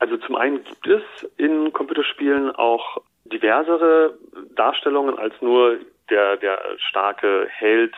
Also 0.00 0.16
zum 0.16 0.34
einen 0.36 0.64
gibt 0.64 0.86
es 0.86 1.02
in 1.36 1.72
Computerspielen 1.72 2.50
auch 2.50 2.98
diversere 3.24 4.18
Darstellungen 4.56 5.18
als 5.18 5.34
nur 5.40 5.76
der, 6.08 6.36
der 6.38 6.58
starke 6.78 7.46
Held 7.48 7.94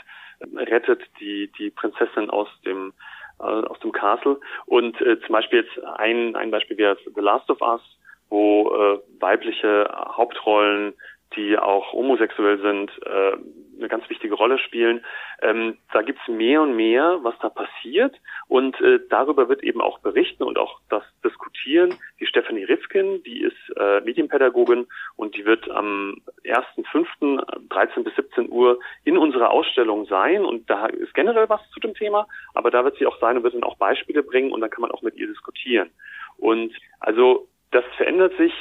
rettet 0.57 1.03
die, 1.21 1.51
die 1.59 1.71
Prinzessin 1.71 2.29
aus 2.29 2.49
dem 2.67 2.93
äh, 3.39 3.45
aus 3.45 3.79
dem 3.81 3.93
Castle. 3.93 4.39
Und 4.67 5.01
äh, 5.01 5.21
zum 5.21 5.33
Beispiel 5.33 5.61
jetzt 5.61 5.85
ein, 5.97 6.37
ein 6.37 6.51
Beispiel 6.51 6.77
wäre 6.77 6.97
The 7.15 7.21
Last 7.21 7.49
of 7.51 7.61
Us, 7.61 7.81
wo 8.29 8.75
äh, 8.75 8.99
weibliche 9.21 9.89
Hauptrollen, 10.17 10.95
die 11.37 11.59
auch 11.59 11.93
homosexuell 11.93 12.61
sind, 12.61 12.91
äh, 13.05 13.37
eine 13.79 13.89
ganz 13.89 14.09
wichtige 14.09 14.35
Rolle 14.35 14.59
spielen. 14.59 15.05
Ähm, 15.41 15.79
da 15.93 16.03
gibt's 16.03 16.27
mehr 16.29 16.63
und 16.63 16.77
mehr, 16.77 17.19
was 17.23 17.35
da 17.41 17.49
passiert 17.49 18.15
und 18.49 18.81
äh, 18.81 19.01
darüber 19.11 19.49
wird 19.49 19.63
eben 19.65 19.81
auch 19.81 19.99
berichten 19.99 20.45
und 20.45 20.59
auch 20.59 20.81
das 20.89 21.03
diskutieren. 21.25 21.95
Die 22.21 22.27
Stephanie 22.27 22.65
Rifkin, 22.65 23.23
die 23.25 23.43
ist 23.43 23.77
äh, 23.77 24.01
Medienpädagogin 24.01 24.87
und 25.17 25.37
die 25.37 25.45
wird 25.45 25.69
am 25.71 26.21
1.5. 26.45 27.69
13 27.69 28.05
bis 28.05 28.15
17 28.17 28.51
Uhr 28.51 28.79
in 29.05 29.19
unserer 29.19 29.51
Ausstellung 29.51 30.07
sein 30.07 30.45
und 30.45 30.69
da 30.71 30.87
ist 30.87 31.15
generell 31.15 31.49
was 31.49 31.61
zu 31.71 31.81
dem 31.81 31.95
Thema, 31.95 32.29
aber 32.55 32.71
da 32.71 32.85
wird 32.85 32.97
sie 32.99 33.07
auch 33.07 33.19
sein 33.19 33.37
und 33.37 33.43
wird 33.43 33.55
dann 33.55 33.65
auch 33.65 33.77
Beispiele 33.77 34.23
bringen 34.23 34.53
und 34.53 34.61
dann 34.61 34.71
kann 34.71 34.83
man 34.83 34.91
auch 34.91 35.03
mit 35.03 35.17
ihr 35.17 35.27
diskutieren. 35.27 35.91
Und 36.39 36.73
also 37.01 37.49
das 37.71 37.85
verändert 37.97 38.37
sich 38.37 38.53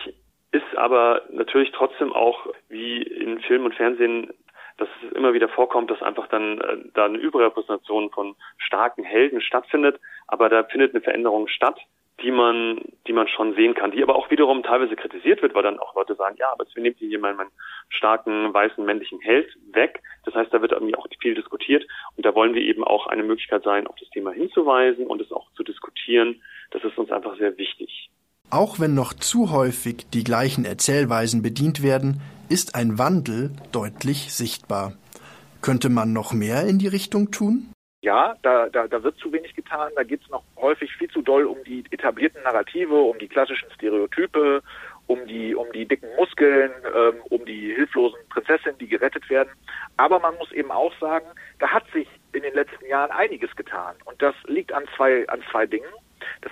ist 0.51 0.77
aber 0.77 1.24
natürlich 1.31 1.72
trotzdem 1.72 2.12
auch 2.12 2.48
wie 2.70 3.01
in 3.01 3.39
Film 3.41 3.65
und 3.65 3.75
Fernsehen 3.75 4.34
dass 4.81 4.89
es 5.05 5.12
immer 5.12 5.34
wieder 5.34 5.48
vorkommt, 5.48 5.91
dass 5.91 6.01
einfach 6.01 6.27
dann 6.27 6.60
äh, 6.60 6.77
da 6.96 7.05
eine 7.05 7.20
Überrepräsentation 7.20 8.10
von 8.10 8.36
starken 8.58 9.03
Helden 9.03 9.39
stattfindet, 9.39 10.00
aber 10.27 10.50
da 10.50 10.63
findet 10.63 10.93
eine 10.93 11.03
Veränderung 11.03 11.48
statt, 11.48 11.79
die 12.22 12.31
man, 12.31 12.81
die 13.08 13.13
man 13.13 13.27
schon 13.27 13.53
sehen 13.55 13.75
kann, 13.75 13.91
die 13.91 14.01
aber 14.01 14.15
auch 14.15 14.29
wiederum 14.31 14.63
teilweise 14.63 14.96
kritisiert 14.96 15.41
wird, 15.41 15.53
weil 15.53 15.63
dann 15.63 15.79
auch 15.79 15.96
Leute 15.96 16.15
sagen, 16.15 16.36
ja, 16.39 16.51
aber 16.51 16.65
jetzt 16.65 16.75
nimmt 16.75 16.98
hier 16.98 17.20
meinen, 17.20 17.38
meinen 17.38 17.51
starken, 17.89 18.53
weißen, 18.53 18.84
männlichen 18.84 19.20
Held 19.20 19.55
weg. 19.72 20.01
Das 20.25 20.34
heißt, 20.36 20.53
da 20.53 20.62
wird 20.62 20.72
irgendwie 20.72 20.96
auch 20.96 21.08
viel 21.20 21.36
diskutiert 21.36 21.86
und 22.15 22.25
da 22.25 22.34
wollen 22.34 22.53
wir 22.53 22.62
eben 22.62 22.84
auch 22.84 23.08
eine 23.08 23.24
Möglichkeit 23.24 23.63
sein, 23.63 23.88
auf 23.88 23.96
das 24.00 24.10
Thema 24.10 24.31
hinzuweisen 24.31 25.08
und 25.08 25.22
es 25.22 25.31
auch 25.31 25.51
zu 25.53 25.63
diskutieren. 25.63 26.41
Das 26.72 26.84
ist 26.84 26.98
uns 26.98 27.12
einfach 27.12 27.36
sehr 27.38 27.58
wichtig. 27.58 28.10
Auch 28.51 28.81
wenn 28.81 28.93
noch 28.93 29.13
zu 29.13 29.51
häufig 29.51 30.10
die 30.13 30.25
gleichen 30.25 30.65
Erzählweisen 30.65 31.41
bedient 31.41 31.81
werden, 31.81 32.20
ist 32.50 32.75
ein 32.75 33.00
Wandel 33.00 33.51
deutlich 33.72 34.34
sichtbar. 34.34 34.91
Könnte 35.62 35.88
man 35.88 36.12
noch 36.12 36.34
mehr 36.34 36.67
in 36.67 36.77
die 36.77 36.89
Richtung 36.89 37.31
tun? 37.31 37.72
Ja, 38.01 38.36
da, 38.41 38.67
da, 38.67 38.89
da 38.89 39.03
wird 39.03 39.17
zu 39.20 39.31
wenig 39.31 39.55
getan. 39.55 39.93
Da 39.96 40.03
geht 40.03 40.22
es 40.24 40.29
noch 40.29 40.43
häufig 40.58 40.91
viel 40.98 41.10
zu 41.10 41.22
doll 41.22 41.46
um 41.46 41.63
die 41.63 41.86
etablierten 41.91 42.43
Narrative, 42.43 42.93
um 42.93 43.17
die 43.20 43.29
klassischen 43.29 43.72
Stereotype, 43.72 44.62
um 45.08 45.25
die, 45.27 45.55
um 45.55 45.72
die 45.72 45.86
dicken 45.86 46.10
Muskeln, 46.17 46.72
ähm, 46.93 47.22
um 47.29 47.46
die 47.46 47.74
hilflosen 47.74 48.20
Prinzessinnen, 48.29 48.77
die 48.79 48.88
gerettet 48.88 49.29
werden. 49.29 49.51
Aber 49.96 50.20
man 50.20 50.36
muss 50.36 50.51
eben 50.51 50.72
auch 50.72 50.91
sagen, 51.00 51.27
da 51.60 51.70
hat 51.70 51.86
sich 51.93 52.08
in 52.34 52.41
den 52.41 52.53
letzten 52.53 52.86
Jahren 52.86 53.12
einiges 53.12 53.55
getan. 53.55 53.96
Und 54.03 54.22
das 54.22 54.36
liegt 54.48 54.74
an 54.74 54.84
zwei, 54.98 55.25
an 55.29 55.41
zwei 55.50 55.65
Dingen. 55.67 55.88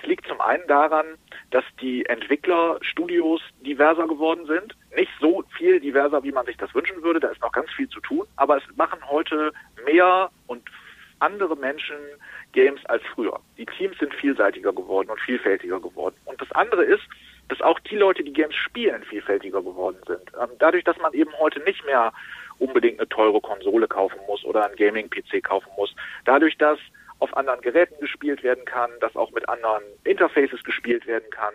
Das 0.00 0.08
liegt 0.08 0.26
zum 0.26 0.40
einen 0.40 0.66
daran, 0.66 1.06
dass 1.50 1.64
die 1.80 2.06
Entwicklerstudios 2.06 3.42
diverser 3.60 4.06
geworden 4.06 4.46
sind. 4.46 4.74
Nicht 4.96 5.10
so 5.20 5.44
viel 5.58 5.78
diverser, 5.78 6.22
wie 6.22 6.32
man 6.32 6.46
sich 6.46 6.56
das 6.56 6.74
wünschen 6.74 7.02
würde. 7.02 7.20
Da 7.20 7.28
ist 7.28 7.42
noch 7.42 7.52
ganz 7.52 7.70
viel 7.72 7.88
zu 7.88 8.00
tun. 8.00 8.26
Aber 8.36 8.56
es 8.56 8.62
machen 8.76 8.98
heute 9.10 9.52
mehr 9.84 10.30
und 10.46 10.62
andere 11.18 11.54
Menschen 11.54 11.96
Games 12.52 12.80
als 12.86 13.02
früher. 13.14 13.40
Die 13.58 13.66
Teams 13.66 13.98
sind 13.98 14.14
vielseitiger 14.14 14.72
geworden 14.72 15.10
und 15.10 15.20
vielfältiger 15.20 15.80
geworden. 15.80 16.16
Und 16.24 16.40
das 16.40 16.50
andere 16.52 16.84
ist, 16.84 17.02
dass 17.48 17.60
auch 17.60 17.78
die 17.80 17.96
Leute, 17.96 18.24
die 18.24 18.32
Games 18.32 18.54
spielen, 18.54 19.02
vielfältiger 19.02 19.60
geworden 19.60 19.98
sind. 20.06 20.32
Ähm, 20.40 20.48
dadurch, 20.58 20.84
dass 20.84 20.96
man 20.98 21.12
eben 21.12 21.32
heute 21.38 21.60
nicht 21.60 21.84
mehr 21.84 22.12
unbedingt 22.58 23.00
eine 23.00 23.08
teure 23.08 23.40
Konsole 23.42 23.86
kaufen 23.86 24.18
muss 24.26 24.44
oder 24.44 24.64
einen 24.64 24.76
Gaming-PC 24.76 25.42
kaufen 25.42 25.68
muss. 25.76 25.94
Dadurch, 26.24 26.56
dass 26.56 26.78
auf 27.20 27.36
anderen 27.36 27.60
Geräten 27.60 28.00
gespielt 28.00 28.42
werden 28.42 28.64
kann, 28.64 28.90
dass 29.00 29.14
auch 29.16 29.30
mit 29.30 29.48
anderen 29.48 29.84
Interfaces 30.04 30.64
gespielt 30.64 31.06
werden 31.06 31.30
kann, 31.30 31.54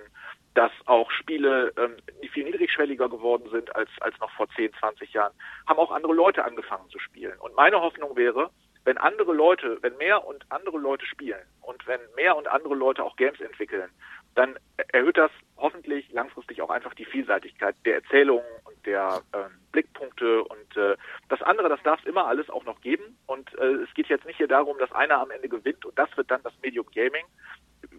dass 0.53 0.71
auch 0.85 1.11
Spiele 1.11 1.73
ähm, 1.77 1.97
viel 2.31 2.45
niedrigschwelliger 2.45 3.09
geworden 3.09 3.49
sind 3.51 3.75
als, 3.75 3.89
als 3.99 4.17
noch 4.19 4.31
vor 4.31 4.47
10, 4.55 4.73
20 4.79 5.13
Jahren, 5.13 5.33
haben 5.67 5.79
auch 5.79 5.91
andere 5.91 6.13
Leute 6.13 6.45
angefangen 6.45 6.89
zu 6.89 6.99
spielen. 6.99 7.37
Und 7.39 7.55
meine 7.55 7.81
Hoffnung 7.81 8.15
wäre, 8.15 8.49
wenn 8.85 8.97
andere 8.97 9.33
Leute, 9.33 9.79
wenn 9.81 9.97
mehr 9.97 10.25
und 10.25 10.45
andere 10.49 10.77
Leute 10.77 11.05
spielen 11.05 11.41
und 11.61 11.85
wenn 11.87 11.99
mehr 12.15 12.37
und 12.37 12.47
andere 12.47 12.75
Leute 12.75 13.03
auch 13.03 13.15
Games 13.17 13.41
entwickeln, 13.41 13.89
dann 14.35 14.57
erhöht 14.91 15.17
das 15.17 15.31
hoffentlich 15.57 16.11
langfristig 16.11 16.61
auch 16.61 16.69
einfach 16.69 16.93
die 16.93 17.05
Vielseitigkeit 17.05 17.75
der 17.85 17.95
Erzählungen 17.95 18.45
und 18.65 18.85
der 18.85 19.21
ähm, 19.33 19.51
Blickpunkte 19.71 20.43
und 20.43 20.77
äh, 20.77 20.97
das 21.29 21.41
andere, 21.41 21.69
das 21.69 21.81
darf 21.83 21.99
es 22.01 22.05
immer 22.05 22.27
alles 22.27 22.49
auch 22.49 22.65
noch 22.65 22.81
geben 22.81 23.17
und 23.25 23.53
äh, 23.57 23.83
es 23.83 23.93
geht 23.93 24.07
jetzt 24.07 24.25
nicht 24.25 24.37
hier 24.37 24.47
darum, 24.47 24.77
dass 24.77 24.91
einer 24.91 25.19
am 25.19 25.31
Ende 25.31 25.47
gewinnt 25.49 25.85
und 25.85 25.97
das 25.97 26.15
wird 26.17 26.29
dann 26.29 26.43
das 26.43 26.53
Medium 26.61 26.85
Gaming. 26.93 27.25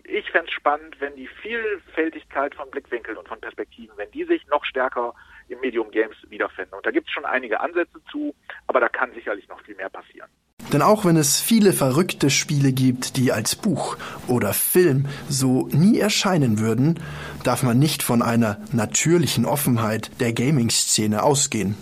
Ich 0.04 0.30
fände 0.30 0.48
es 0.48 0.52
spannend, 0.52 1.00
wenn 1.00 1.16
die 1.16 1.28
Vielfältigkeit 1.28 2.54
von 2.54 2.70
Blickwinkeln 2.70 3.16
und 3.16 3.28
von 3.28 3.40
Perspektiven, 3.40 3.96
wenn 3.96 4.10
die 4.10 4.24
sich 4.24 4.46
noch 4.48 4.64
stärker 4.64 5.14
im 5.48 5.60
Medium 5.60 5.90
Games 5.90 6.16
wiederfinden. 6.28 6.74
Und 6.74 6.84
da 6.84 6.90
gibt 6.90 7.08
es 7.08 7.14
schon 7.14 7.24
einige 7.24 7.60
Ansätze 7.60 8.00
zu, 8.10 8.34
aber 8.66 8.80
da 8.80 8.88
kann 8.88 9.12
sicherlich 9.12 9.48
noch 9.48 9.60
viel 9.62 9.76
mehr 9.76 9.90
passieren. 9.90 10.28
Denn 10.72 10.82
auch 10.82 11.04
wenn 11.04 11.16
es 11.16 11.38
viele 11.38 11.72
verrückte 11.72 12.30
Spiele 12.30 12.72
gibt, 12.72 13.16
die 13.16 13.32
als 13.32 13.54
Buch 13.54 13.96
oder 14.26 14.52
Film 14.52 15.06
so 15.28 15.68
nie 15.72 15.98
erscheinen 15.98 16.58
würden, 16.58 16.98
darf 17.44 17.62
man 17.62 17.78
nicht 17.78 18.02
von 18.02 18.22
einer 18.22 18.58
natürlichen 18.72 19.44
Offenheit 19.44 20.10
der 20.20 20.32
Gaming-Szene 20.32 21.22
ausgehen. 21.22 21.76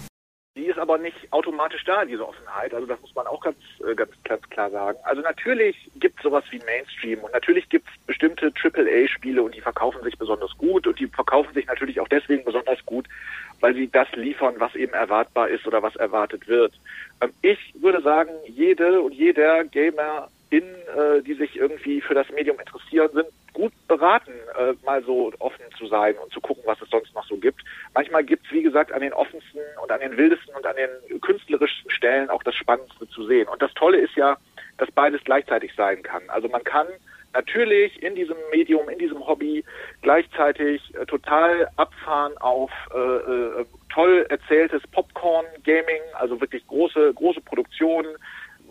Aber 0.85 0.99
nicht 0.99 1.17
automatisch 1.33 1.83
da, 1.85 2.05
diese 2.05 2.29
Offenheit. 2.29 2.75
Also 2.75 2.87
das 2.87 3.01
muss 3.01 3.15
man 3.15 3.27
auch 3.27 3.41
ganz, 3.41 3.57
äh, 3.89 3.95
ganz, 3.95 4.11
ganz 4.23 4.43
klar 4.51 4.71
sagen. 4.71 4.99
Also 5.05 5.23
natürlich 5.23 5.91
gibt 5.95 6.19
es 6.19 6.25
sowas 6.25 6.45
wie 6.51 6.59
Mainstream 6.59 7.21
und 7.21 7.33
natürlich 7.33 7.71
gibt 7.71 7.89
es 7.89 8.07
bestimmte 8.07 8.53
AAA-Spiele 8.63 9.43
und 9.43 9.55
die 9.55 9.63
verkaufen 9.63 10.03
sich 10.03 10.19
besonders 10.19 10.55
gut 10.59 10.87
und 10.87 11.01
die 11.01 11.07
verkaufen 11.07 11.55
sich 11.55 11.67
natürlich 11.69 12.01
auch 12.01 12.09
deswegen 12.09 12.45
besonders 12.45 12.85
gut, 12.85 13.09
weil 13.61 13.75
sie 13.75 13.91
das 13.91 14.13
liefern, 14.13 14.57
was 14.59 14.75
eben 14.75 14.93
erwartbar 14.93 15.49
ist 15.49 15.67
oder 15.67 15.83
was 15.83 15.97
erwartet 15.97 16.47
wird. 16.49 16.75
Ähm, 17.23 17.33
ich 17.41 17.59
würde 17.81 18.03
sagen, 18.03 18.33
jede 18.47 19.01
und 19.01 19.15
jeder 19.15 19.65
Gamer 19.65 20.29
in, 20.51 20.63
äh, 20.63 21.23
die 21.23 21.35
sich 21.35 21.57
irgendwie 21.57 22.01
für 22.01 22.15
das 22.15 22.29
Medium 22.31 22.59
interessieren, 22.59 23.11
sind 23.13 23.29
gut 23.53 23.73
beraten, 23.89 24.33
äh, 24.59 24.75
mal 24.85 25.03
so 25.05 25.33
offen 25.39 25.65
zu 25.79 25.87
sein 25.87 26.17
und 26.19 26.33
zu 26.33 26.41
gucken, 26.41 26.63
was 26.67 26.81
es 26.83 26.91
sonst 26.91 27.15
noch 27.15 27.27
so 27.27 27.37
gibt. 27.37 27.63
Manchmal 27.95 28.25
gibt 28.25 28.47
es, 28.47 28.53
wie 28.53 28.63
gesagt, 28.63 28.93
an 28.93 29.01
den 29.01 29.13
offensten 29.13 29.61
und 29.83 29.91
an 29.91 30.01
den 30.01 30.17
wildesten 30.17 30.55
und 30.55 30.67
an 30.67 30.77
den 30.77 31.21
künstlerischsten 31.21 31.91
Stellen 31.91 32.31
auch 32.31 32.43
das 32.43 32.55
Spannendste 32.55 33.09
zu 33.09 33.27
sehen. 33.27 33.49
Und 33.49 33.63
das 33.63 33.73
Tolle 33.75 33.99
ist 33.99 34.17
ja, 34.17 34.37
dass 34.79 34.91
beides 34.91 35.23
gleichzeitig 35.25 35.73
sein 35.77 36.03
kann. 36.03 36.23
Also 36.29 36.49
man 36.49 36.65
kann 36.65 36.89
natürlich 37.35 38.03
in 38.03 38.15
diesem 38.15 38.37
Medium, 38.51 38.89
in 38.89 38.99
diesem 38.99 39.27
Hobby 39.27 39.65
gleichzeitig 40.03 40.95
äh, 40.95 41.05
total 41.07 41.69
abfahren 41.77 42.37
auf 42.39 42.71
äh, 42.95 42.99
äh, 42.99 43.65
toll 43.93 44.27
erzähltes 44.29 44.83
Popcorn-Gaming, 44.93 46.03
also 46.15 46.41
wirklich 46.41 46.67
große, 46.67 47.13
große 47.15 47.41
Produktionen, 47.41 48.17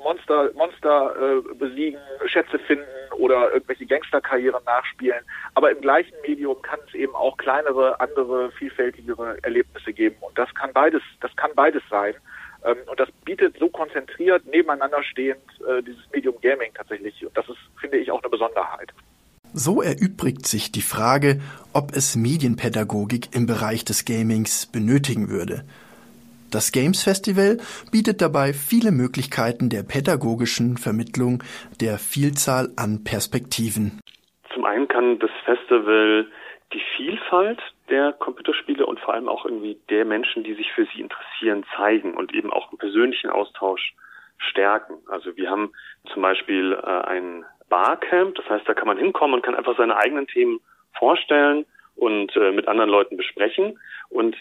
Monster, 0.03 0.51
Monster 0.53 1.15
äh, 1.15 1.53
besiegen, 1.55 1.99
Schätze 2.25 2.59
finden 2.59 2.85
oder 3.17 3.53
irgendwelche 3.53 3.85
Gangsterkarrieren 3.85 4.63
nachspielen. 4.65 5.23
Aber 5.55 5.71
im 5.71 5.81
gleichen 5.81 6.13
Medium 6.27 6.61
kann 6.61 6.79
es 6.87 6.93
eben 6.93 7.15
auch 7.15 7.37
kleinere, 7.37 7.99
andere, 7.99 8.51
vielfältigere 8.51 9.37
Erlebnisse 9.43 9.93
geben. 9.93 10.15
Und 10.21 10.37
das 10.37 10.53
kann 10.55 10.71
beides, 10.73 11.01
das 11.21 11.35
kann 11.35 11.51
beides 11.55 11.83
sein. 11.89 12.15
Ähm, 12.63 12.77
und 12.87 12.99
das 12.99 13.09
bietet 13.25 13.57
so 13.59 13.69
konzentriert 13.69 14.45
nebeneinander 14.45 15.03
stehend 15.03 15.41
äh, 15.67 15.81
dieses 15.83 16.03
Medium 16.11 16.35
Gaming 16.41 16.73
tatsächlich. 16.73 17.25
Und 17.25 17.35
das 17.37 17.47
ist, 17.49 17.59
finde 17.79 17.97
ich, 17.97 18.11
auch 18.11 18.21
eine 18.21 18.29
Besonderheit. 18.29 18.93
So 19.55 19.83
erübrigt 19.83 20.47
sich 20.47 20.71
die 20.71 20.81
Frage, 20.81 21.39
ob 21.73 21.95
es 21.95 22.15
Medienpädagogik 22.15 23.35
im 23.35 23.45
Bereich 23.45 23.85
des 23.85 24.03
Gamings 24.03 24.65
benötigen 24.65 25.29
würde. 25.29 25.63
Das 26.53 26.71
Games 26.71 27.03
Festival 27.03 27.57
bietet 27.91 28.21
dabei 28.21 28.53
viele 28.53 28.91
Möglichkeiten 28.91 29.69
der 29.69 29.81
pädagogischen 29.81 30.77
Vermittlung 30.77 31.41
der 31.81 31.97
Vielzahl 31.97 32.69
an 32.77 33.03
Perspektiven. 33.03 33.99
Zum 34.53 34.63
einen 34.63 34.87
kann 34.87 35.17
das 35.17 35.31
Festival 35.45 36.27
die 36.71 36.81
Vielfalt 36.95 37.59
der 37.89 38.13
Computerspiele 38.13 38.85
und 38.85 38.99
vor 38.99 39.15
allem 39.15 39.29
auch 39.29 39.45
irgendwie 39.45 39.79
der 39.89 40.05
Menschen, 40.05 40.43
die 40.43 40.53
sich 40.53 40.71
für 40.73 40.85
sie 40.93 41.01
interessieren, 41.01 41.65
zeigen 41.75 42.13
und 42.13 42.35
eben 42.35 42.53
auch 42.53 42.69
einen 42.69 42.77
persönlichen 42.77 43.31
Austausch 43.31 43.95
stärken. 44.37 44.93
Also 45.07 45.35
wir 45.35 45.49
haben 45.49 45.71
zum 46.13 46.21
Beispiel 46.21 46.73
äh, 46.73 46.85
ein 46.85 47.45
Barcamp, 47.69 48.35
das 48.35 48.47
heißt, 48.47 48.69
da 48.69 48.75
kann 48.75 48.87
man 48.87 48.99
hinkommen 48.99 49.33
und 49.33 49.41
kann 49.43 49.55
einfach 49.55 49.75
seine 49.75 49.97
eigenen 49.97 50.27
Themen 50.27 50.59
vorstellen 50.99 51.65
und 51.95 52.35
äh, 52.35 52.51
mit 52.51 52.67
anderen 52.67 52.91
Leuten 52.91 53.17
besprechen. 53.17 53.79
Und 54.09 54.35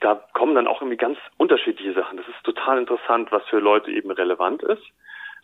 da 0.00 0.14
kommen 0.32 0.54
dann 0.54 0.66
auch 0.66 0.80
irgendwie 0.80 0.96
ganz 0.96 1.18
unterschiedliche 1.36 1.94
Sachen. 1.94 2.16
Das 2.16 2.28
ist 2.28 2.42
total 2.44 2.78
interessant, 2.78 3.32
was 3.32 3.44
für 3.46 3.58
Leute 3.58 3.90
eben 3.90 4.10
relevant 4.10 4.62
ist. 4.62 4.82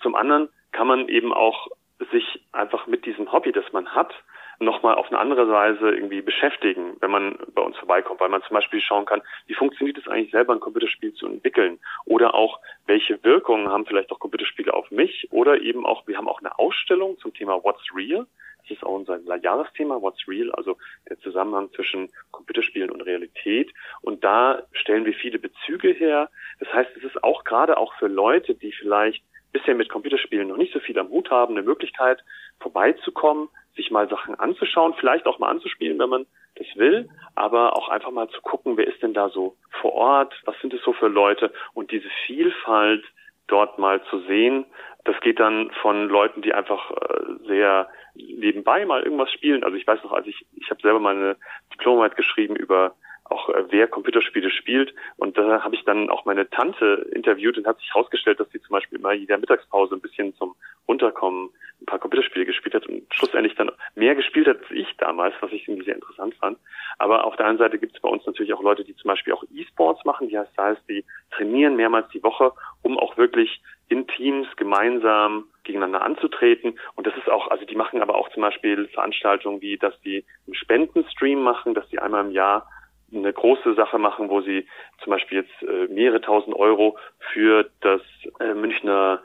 Zum 0.01 0.15
anderen 0.15 0.49
kann 0.73 0.87
man 0.87 1.09
eben 1.09 1.33
auch 1.33 1.69
sich 2.13 2.45
einfach 2.53 2.87
mit 2.87 3.07
diesem 3.07 3.33
Hobby, 3.33 3.53
das 3.53 3.65
man 3.73 3.89
hat, 3.95 4.13
nochmal 4.61 4.95
auf 4.95 5.09
eine 5.09 5.19
andere 5.19 5.49
Weise 5.49 5.91
irgendwie 5.91 6.23
beschäftigen, 6.23 6.97
wenn 7.01 7.11
man 7.11 7.39
bei 7.55 7.63
uns 7.63 7.77
vorbeikommt, 7.77 8.21
weil 8.21 8.29
man 8.29 8.43
zum 8.43 8.55
Beispiel 8.55 8.81
schauen 8.81 9.05
kann, 9.05 9.23
wie 9.47 9.55
funktioniert 9.55 9.99
es 9.99 10.09
eigentlich 10.09 10.31
selber, 10.31 10.53
ein 10.53 10.61
Computerspiel 10.61 11.13
zu 11.15 11.27
entwickeln 11.27 11.81
oder 12.05 12.35
auch, 12.35 12.61
welche 12.87 13.23
Wirkungen 13.25 13.69
haben 13.69 13.87
vielleicht 13.87 14.13
auch 14.13 14.21
Computerspiele 14.21 14.73
auf 14.73 14.91
mich 14.91 15.29
oder 15.31 15.61
eben 15.61 15.87
auch, 15.87 16.07
wir 16.07 16.17
haben 16.17 16.29
auch 16.29 16.41
eine 16.41 16.59
Ausstellung 16.59 17.19
zum 17.19 17.35
Thema 17.35 17.63
What's 17.65 17.85
Real. 17.95 18.27
Das 18.68 18.78
ist 18.78 18.85
auch 18.85 18.94
unser 18.94 19.37
Jahresthema, 19.37 20.00
What's 20.00 20.26
Real, 20.26 20.50
also 20.52 20.76
der 21.09 21.18
Zusammenhang 21.21 21.71
zwischen 21.75 22.11
Computerspielen 22.30 22.90
und 22.90 23.02
Realität. 23.02 23.73
Und 24.00 24.25
da 24.25 24.62
stellen 24.73 25.04
wir 25.04 25.14
viele 25.14 25.38
Bezüge 25.38 25.90
her. 25.92 26.30
Das 26.61 26.73
heißt, 26.73 26.90
es 26.97 27.04
ist 27.04 27.23
auch 27.23 27.44
gerade 27.44 27.76
auch 27.76 27.94
für 27.94 28.09
Leute, 28.09 28.54
die 28.54 28.73
vielleicht 28.73 29.23
bisher 29.52 29.75
mit 29.75 29.88
Computerspielen 29.88 30.49
noch 30.49 30.56
nicht 30.56 30.73
so 30.73 30.80
viel 30.80 30.99
am 30.99 31.11
Hut 31.11 31.30
haben, 31.30 31.54
eine 31.54 31.62
Möglichkeit, 31.62 32.23
vorbeizukommen, 32.61 33.49
sich 33.76 33.90
mal 33.90 34.09
Sachen 34.09 34.35
anzuschauen, 34.35 34.94
vielleicht 34.99 35.26
auch 35.26 35.38
mal 35.38 35.50
anzuspielen, 35.50 35.99
wenn 35.99 36.09
man 36.09 36.26
das 36.56 36.66
will, 36.76 37.09
aber 37.35 37.76
auch 37.76 37.88
einfach 37.88 38.11
mal 38.11 38.28
zu 38.28 38.40
gucken, 38.40 38.76
wer 38.76 38.87
ist 38.87 39.02
denn 39.02 39.14
da 39.14 39.28
so 39.28 39.56
vor 39.80 39.92
Ort, 39.92 40.35
was 40.44 40.59
sind 40.61 40.73
es 40.73 40.83
so 40.83 40.92
für 40.92 41.09
Leute 41.09 41.52
und 41.73 41.90
diese 41.90 42.09
Vielfalt 42.26 43.04
dort 43.47 43.79
mal 43.79 44.03
zu 44.05 44.21
sehen. 44.21 44.65
Das 45.05 45.21
geht 45.21 45.39
dann 45.39 45.71
von 45.83 46.09
Leuten, 46.09 46.43
die 46.43 46.55
einfach 46.55 46.91
äh, 46.91 47.47
sehr 47.47 47.89
nebenbei 48.15 48.87
mal 48.87 49.03
irgendwas 49.03 49.33
spielen. 49.33 49.65
Also 49.65 49.77
ich 49.77 49.87
weiß 49.87 50.03
noch, 50.05 50.13
als 50.13 50.27
ich, 50.27 50.47
ich 50.57 50.71
habe 50.71 50.81
selber 50.81 51.01
meine 51.01 51.37
Diplomarbeit 51.73 52.17
geschrieben 52.17 52.57
über 52.57 52.95
auch 53.35 53.49
äh, 53.49 53.64
wer 53.71 53.88
Computerspiele 53.88 54.50
spielt. 54.50 54.95
Und 55.17 55.37
da 55.37 55.62
habe 55.62 55.75
ich 55.75 55.85
dann 55.85 56.09
auch 56.09 56.25
meine 56.25 56.49
Tante 56.49 57.07
interviewt 57.12 57.59
und 57.59 57.67
hat 57.67 57.79
sich 57.79 57.93
herausgestellt, 57.93 58.41
dass 58.41 58.50
sie 58.50 58.61
zum 58.61 58.71
Beispiel 58.71 58.99
immer 58.99 59.12
jeder 59.12 59.38
Mittagspause 59.38 59.95
ein 59.95 60.00
bisschen 60.00 60.35
zum 60.37 60.55
Runterkommen 60.87 61.50
ein 61.81 61.87
paar 61.87 61.99
Computerspiele 61.99 62.47
gespielt 62.47 62.75
hat 62.75 62.87
und 62.87 63.03
schlussendlich 63.12 63.55
dann 63.57 63.71
mehr 63.95 64.14
gespielt 64.14 64.47
hat 64.47 64.59
als 64.59 64.71
ich 64.71 64.87
damals, 64.99 65.35
was 65.41 65.53
ich 65.53 65.67
irgendwie 65.67 65.85
sehr 65.85 65.97
interessant 65.97 66.35
fand. 66.37 66.59
Aber 66.99 67.25
auf 67.25 67.37
der 67.37 67.47
anderen 67.47 67.69
Seite 67.69 67.79
gibt 67.79 67.97
es 67.97 68.00
bei 68.00 68.09
uns 68.09 68.25
natürlich 68.26 68.55
auch 68.55 68.62
Leute, 68.62 68.85
die 68.85 68.95
zum 68.97 69.09
Beispiel 69.09 69.33
auch 69.33 69.45
E-Sports 69.53 70.05
machen. 70.05 70.29
Die 70.29 70.38
heißt, 70.38 70.53
das 70.57 70.64
heißt, 70.64 70.88
die 70.88 71.05
trainieren 71.33 71.76
mehrmals 71.76 72.09
die 72.11 72.23
Woche, 72.23 72.53
um 72.83 72.99
auch 72.99 73.17
wirklich 73.17 73.61
in 73.88 74.07
Teams 74.07 74.47
gemeinsam 74.57 75.45
gegeneinander 75.64 76.03
anzutreten. 76.03 76.79
Und 76.95 77.07
das 77.07 77.17
ist 77.17 77.29
auch, 77.29 77.49
also 77.49 77.64
die 77.64 77.76
machen 77.76 78.00
aber 78.03 78.14
auch 78.14 78.29
zum 78.31 78.43
Beispiel 78.43 78.87
Veranstaltungen 78.88 79.61
wie, 79.61 79.76
dass 79.76 79.99
die 80.03 80.25
einen 80.47 80.55
Spendenstream 80.55 81.43
machen, 81.43 81.75
dass 81.75 81.88
die 81.88 81.99
einmal 81.99 82.25
im 82.25 82.31
Jahr 82.31 82.69
eine 83.14 83.33
große 83.33 83.75
Sache 83.75 83.99
machen, 83.99 84.28
wo 84.28 84.40
sie 84.40 84.66
zum 85.02 85.11
Beispiel 85.11 85.38
jetzt 85.38 85.62
äh, 85.62 85.92
mehrere 85.92 86.21
tausend 86.21 86.56
Euro 86.56 86.97
für 87.33 87.71
das 87.80 88.00
äh, 88.40 88.54
Münchner 88.54 89.23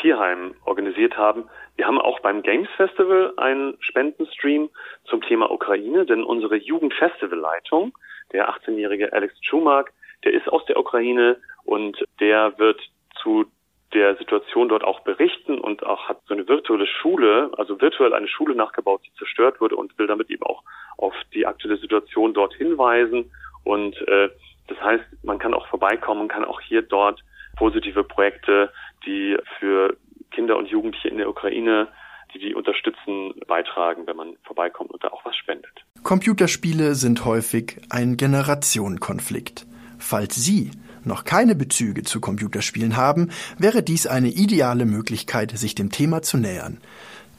Tierheim 0.00 0.54
organisiert 0.64 1.16
haben. 1.16 1.48
Wir 1.76 1.86
haben 1.86 2.00
auch 2.00 2.20
beim 2.20 2.42
Games 2.42 2.68
Festival 2.76 3.34
einen 3.36 3.76
Spendenstream 3.80 4.70
zum 5.04 5.22
Thema 5.22 5.50
Ukraine, 5.50 6.06
denn 6.06 6.22
unsere 6.22 6.56
Jugendfestivalleitung, 6.56 7.92
der 8.32 8.50
18-jährige 8.50 9.12
Alex 9.12 9.34
Schumark, 9.42 9.92
der 10.24 10.32
ist 10.32 10.48
aus 10.48 10.64
der 10.66 10.78
Ukraine 10.78 11.36
und 11.64 12.04
der 12.20 12.58
wird 12.58 12.80
zu 13.22 13.46
der 13.92 14.16
Situation 14.16 14.68
dort 14.68 14.84
auch 14.84 15.00
berichten 15.00 15.58
und 15.58 15.84
auch 15.84 16.08
hat 16.08 16.18
so 16.26 16.34
eine 16.34 16.48
virtuelle 16.48 16.86
Schule, 16.86 17.50
also 17.58 17.80
virtuell 17.80 18.14
eine 18.14 18.28
Schule 18.28 18.54
nachgebaut, 18.54 19.02
die 19.06 19.12
zerstört 19.14 19.60
wurde 19.60 19.76
und 19.76 19.98
will 19.98 20.06
damit 20.06 20.30
eben 20.30 20.42
auch 20.44 20.62
auf 21.02 21.14
die 21.34 21.46
aktuelle 21.46 21.78
Situation 21.78 22.32
dort 22.32 22.54
hinweisen. 22.54 23.30
Und 23.64 23.96
äh, 24.08 24.30
das 24.68 24.80
heißt, 24.80 25.04
man 25.24 25.38
kann 25.38 25.52
auch 25.52 25.66
vorbeikommen 25.66 26.28
kann 26.28 26.44
auch 26.44 26.60
hier 26.60 26.82
dort 26.82 27.22
positive 27.56 28.04
Projekte, 28.04 28.72
die 29.04 29.36
für 29.58 29.96
Kinder 30.30 30.56
und 30.56 30.68
Jugendliche 30.68 31.08
in 31.08 31.18
der 31.18 31.28
Ukraine, 31.28 31.88
die 32.32 32.38
die 32.38 32.54
unterstützen, 32.54 33.34
beitragen, 33.46 34.06
wenn 34.06 34.16
man 34.16 34.36
vorbeikommt 34.44 34.90
und 34.90 35.02
da 35.04 35.08
auch 35.08 35.24
was 35.24 35.36
spendet. 35.36 35.84
Computerspiele 36.02 36.94
sind 36.94 37.24
häufig 37.24 37.80
ein 37.90 38.16
Generationenkonflikt. 38.16 39.66
Falls 39.98 40.36
Sie 40.36 40.70
noch 41.04 41.24
keine 41.24 41.54
Bezüge 41.54 42.04
zu 42.04 42.20
Computerspielen 42.20 42.96
haben, 42.96 43.30
wäre 43.58 43.82
dies 43.82 44.06
eine 44.06 44.28
ideale 44.28 44.86
Möglichkeit, 44.86 45.50
sich 45.50 45.74
dem 45.74 45.90
Thema 45.90 46.22
zu 46.22 46.38
nähern. 46.38 46.80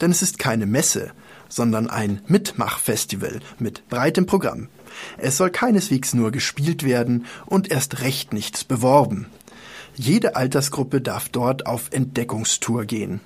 Denn 0.00 0.10
es 0.10 0.22
ist 0.22 0.38
keine 0.38 0.66
Messe, 0.66 1.12
sondern 1.54 1.88
ein 1.88 2.20
Mitmachfestival 2.26 3.40
mit 3.58 3.88
breitem 3.88 4.26
Programm. 4.26 4.68
Es 5.18 5.36
soll 5.36 5.50
keineswegs 5.50 6.14
nur 6.14 6.30
gespielt 6.30 6.84
werden 6.84 7.26
und 7.46 7.70
erst 7.70 8.02
recht 8.02 8.32
nichts 8.32 8.64
beworben. 8.64 9.26
Jede 9.96 10.34
Altersgruppe 10.34 11.00
darf 11.00 11.28
dort 11.28 11.66
auf 11.66 11.90
Entdeckungstour 11.92 12.84
gehen. 12.84 13.20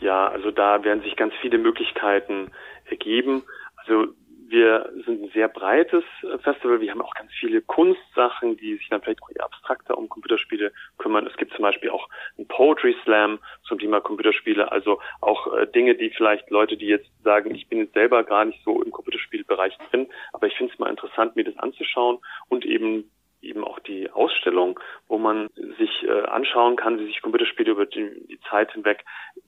Ja, 0.00 0.28
also 0.28 0.50
da 0.50 0.82
werden 0.84 1.02
sich 1.02 1.16
ganz 1.16 1.32
viele 1.40 1.58
Möglichkeiten 1.58 2.50
ergeben. 2.90 3.42
Also 3.76 4.08
wir 4.48 4.92
sind 5.04 5.22
ein 5.22 5.30
sehr 5.30 5.48
breites 5.48 6.04
Festival. 6.42 6.80
Wir 6.80 6.90
haben 6.90 7.02
auch 7.02 7.14
ganz 7.14 7.32
viele 7.38 7.62
Kunstsachen, 7.62 8.56
die 8.56 8.76
sich 8.76 8.88
dann 8.88 9.00
vielleicht 9.00 9.22
auch 9.22 9.30
eher 9.30 9.44
abstrakter 9.44 9.96
um 9.96 10.08
Computerspiele 10.08 10.72
kümmern. 10.98 11.26
Es 11.26 11.36
gibt 11.36 11.52
zum 11.54 11.62
Beispiel 11.62 11.90
auch 11.90 12.08
einen 12.36 12.46
Poetry 12.46 12.94
Slam 13.04 13.38
zum 13.64 13.78
Thema 13.78 14.00
Computerspiele. 14.00 14.70
Also 14.70 15.00
auch 15.20 15.54
äh, 15.54 15.66
Dinge, 15.66 15.94
die 15.94 16.10
vielleicht 16.10 16.50
Leute, 16.50 16.76
die 16.76 16.86
jetzt 16.86 17.10
sagen, 17.22 17.54
ich 17.54 17.68
bin 17.68 17.78
jetzt 17.78 17.94
selber 17.94 18.22
gar 18.24 18.44
nicht 18.44 18.62
so 18.64 18.82
im 18.82 18.90
Computerspielbereich 18.90 19.76
drin, 19.90 20.08
aber 20.32 20.46
ich 20.46 20.56
finde 20.56 20.72
es 20.72 20.78
mal 20.78 20.90
interessant, 20.90 21.36
mir 21.36 21.44
das 21.44 21.56
anzuschauen 21.58 22.18
und 22.48 22.64
eben 22.64 23.10
eben 23.44 23.64
auch 23.64 23.78
die 23.80 24.10
Ausstellung, 24.10 24.80
wo 25.08 25.18
man 25.18 25.48
sich 25.78 26.02
äh, 26.02 26.22
anschauen 26.26 26.76
kann, 26.76 26.98
wie 26.98 27.06
sich 27.06 27.22
Computerspiele 27.22 27.70
über 27.70 27.86
die, 27.86 28.26
die, 28.28 28.40
Zeit 28.50 28.72
hinweg 28.72 29.04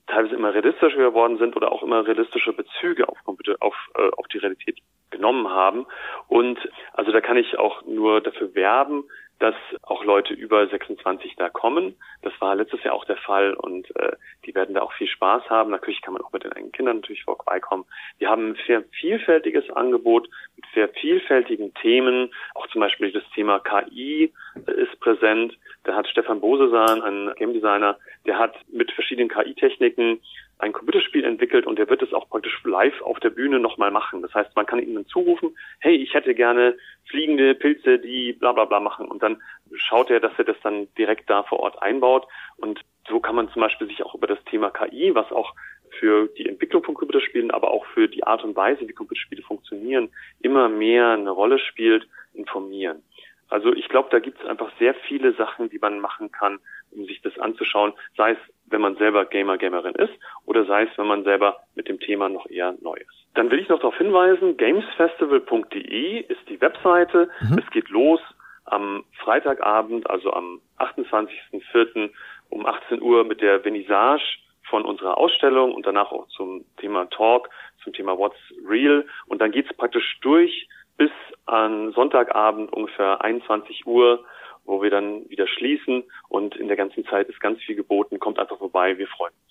teilweise 0.07 0.35
immer 0.35 0.55
realistischer 0.55 0.97
geworden 0.97 1.39
sind 1.39 1.57
oder 1.57 1.73
auch 1.73 1.83
immer 1.83 2.07
realistische 2.07 2.53
Bezüge 2.53 3.09
auf 3.09 3.19
Computer, 3.25 3.57
auf, 3.61 3.75
äh, 3.97 4.11
auf 4.17 4.27
die 4.29 4.39
Realität 4.39 4.79
genommen 5.11 5.49
haben. 5.49 5.87
Und 6.29 6.59
also 6.93 7.13
da 7.13 7.21
kann 7.21 7.37
ich 7.37 7.59
auch 7.59 7.85
nur 7.85 8.21
dafür 8.21 8.55
werben, 8.55 9.05
dass 9.39 9.55
auch 9.83 10.05
Leute 10.05 10.33
über 10.33 10.67
26 10.67 11.37
da 11.37 11.49
kommen. 11.49 11.97
Das 12.23 12.33
war 12.41 12.55
letztes 12.55 12.83
Jahr 12.85 12.95
auch 12.95 13.05
der 13.05 13.19
Fall 13.19 13.53
und 13.55 13.95
äh, 13.97 14.13
die 14.47 14.55
werden 14.55 14.75
da 14.75 14.83
auch 14.83 14.93
viel 14.95 15.09
Spaß 15.09 15.51
haben. 15.51 15.71
Natürlich 15.71 16.01
kann 16.01 16.15
man 16.15 16.23
auch 16.23 16.33
mit 16.33 16.45
den 16.45 16.53
eigenen 16.53 16.73
Kindern 16.73 16.97
natürlich 16.97 17.25
vorbeikommen. 17.25 17.85
Wir 18.19 18.31
haben 18.31 18.51
ein 18.51 18.59
sehr 18.67 18.83
vielfältiges 18.99 19.69
Angebot 19.71 20.29
sehr 20.77 20.89
vielfältigen 20.91 21.75
Themen. 21.75 22.31
Auch 22.55 22.69
zum 22.69 22.83
Beispiel 22.83 23.11
das 23.11 23.25
Thema 23.35 23.59
KI 23.59 24.33
ist 24.67 25.01
präsent. 25.01 25.59
Da 25.85 25.95
hat 25.95 26.07
Stefan 26.07 26.41
Bosesan, 26.41 27.03
ein 27.03 27.33
Game 27.37 27.55
Designer, 27.55 27.99
der 28.27 28.39
hat 28.39 28.55
mit 28.71 28.93
verschiedenen 28.93 29.29
KI-Techniken 29.29 30.21
ein 30.59 30.73
Computerspiel 30.73 31.25
entwickelt 31.25 31.67
und 31.67 31.79
der 31.79 31.89
wird 31.89 32.03
es 32.03 32.13
auch 32.13 32.29
praktisch 32.29 32.63
live 32.65 33.01
auf 33.03 33.21
der 33.21 33.31
Bühne 33.31 33.59
nochmal 33.59 33.91
machen. 33.91 34.23
Das 34.23 34.35
heißt, 34.35 34.55
man 34.57 34.67
kann 34.67 34.79
ihm 34.79 34.95
dann 34.95 35.07
zurufen, 35.07 35.57
hey, 35.81 35.97
ich 35.97 36.15
hätte 36.15 36.35
gerne 36.35 36.77
fliegende 37.11 37.55
Pilze, 37.55 37.99
die 37.99 38.33
bla 38.33 38.53
bla 38.53 38.65
bla 38.65 38.81
machen. 38.81 39.09
Und 39.09 39.23
dann 39.23 39.43
schaut 39.75 40.11
er, 40.11 40.21
dass 40.21 40.33
er 40.39 40.45
das 40.45 40.57
dann 40.63 40.89
direkt 40.97 41.29
da 41.29 41.43
vor 41.43 41.61
Ort 41.61 41.83
einbaut. 41.83 42.27
Und 42.57 42.81
so 43.09 43.21
kann 43.21 43.37
man 43.37 43.51
zum 43.51 43.63
Beispiel 43.63 43.87
sich 43.87 44.03
auch 44.03 44.15
über 44.15 44.27
das 44.27 44.43
Thema 44.45 44.71
KI, 44.71 45.15
was 45.15 45.31
auch 45.31 45.55
für 45.99 46.29
die 46.39 46.49
Entwicklung 46.49 46.83
von 46.85 46.95
Computerspielen, 46.95 47.51
aber 47.51 47.71
auch 47.71 47.87
für 47.87 48.09
die 48.09 48.25
Art 48.25 48.45
und 48.45 48.57
Weise, 48.57 48.87
wie 48.89 48.93
Computerspiele 48.93 49.43
funktionieren, 49.43 50.11
immer 50.41 50.69
mehr 50.69 51.11
eine 51.11 51.31
Rolle 51.31 51.59
spielt, 51.59 52.07
informieren. 52.35 53.03
Also 53.49 53.73
ich 53.73 53.89
glaube, 53.89 54.09
da 54.11 54.19
gibt 54.19 54.41
es 54.41 54.47
einfach 54.47 54.71
sehr 54.79 54.95
viele 54.95 55.33
Sachen, 55.35 55.71
die 55.71 55.79
man 55.79 56.01
machen 56.01 56.33
kann, 56.33 56.59
um 56.91 57.05
sich 57.07 57.21
das 57.23 57.39
anzuschauen, 57.39 57.93
sei 58.17 58.33
es, 58.33 58.39
wenn 58.67 58.81
man 58.81 58.97
selber 58.97 59.25
Gamer, 59.25 59.57
Gamerin 59.57 59.95
ist 59.95 60.13
oder 60.47 60.65
sei 60.65 60.85
es, 60.85 60.99
wenn 60.99 61.07
man 61.07 61.23
selber 61.23 61.59
mit 61.75 61.89
dem 61.89 62.01
Thema 62.01 62.29
noch 62.29 62.49
eher 62.51 62.75
neu 62.81 62.97
ist. 62.97 63.27
Dann 63.35 63.51
will 63.51 63.61
ich 63.61 63.69
noch 63.69 63.79
darauf 63.79 63.97
hinweisen, 63.99 64.57
gamesfestival.de 64.57 66.21
ist 66.21 66.49
die 66.49 66.61
Webseite. 66.61 67.31
Mhm. 67.41 67.59
Es 67.59 67.71
geht 67.71 67.89
los 67.91 68.21
am 68.65 69.05
Freitagabend, 69.19 70.11
also 70.11 70.33
am 70.33 70.61
28.04. 70.79 72.11
um 72.51 72.67
18 72.67 73.01
Uhr 73.01 73.25
mit 73.25 73.41
der 73.41 73.61
Vernissage 73.61 74.39
von 74.69 74.85
unserer 74.85 75.19
Ausstellung 75.19 75.75
und 75.75 75.87
danach 75.87 76.13
auch 76.13 76.27
zum 76.29 76.65
Thema 76.79 77.07
Talk, 77.07 77.49
zum 77.83 77.93
Thema 77.93 78.19
What's 78.19 78.39
Real. 78.67 79.07
Und 79.27 79.41
dann 79.41 79.53
geht's 79.53 79.73
praktisch 79.77 80.19
durch 80.21 80.69
bis 80.97 81.11
an 81.47 81.93
Sonntagabend 81.93 82.73
ungefähr 82.73 83.23
21 83.23 83.87
Uhr, 83.87 84.25
wo 84.65 84.83
wir 84.83 84.91
dann 84.91 85.29
wieder 85.31 85.47
schließen 85.47 86.05
und 86.29 86.57
in 86.57 86.69
der 86.69 86.77
ganzen 86.77 87.05
Zeit 87.07 87.29
ist 87.29 87.41
ganz 87.41 87.61
viel 87.63 87.77
geboten. 87.77 88.19
Kommt 88.19 88.39
einfach 88.39 88.59
vorbei, 88.59 88.99
wir 88.99 89.07
freuen 89.07 89.33
uns. 89.33 89.46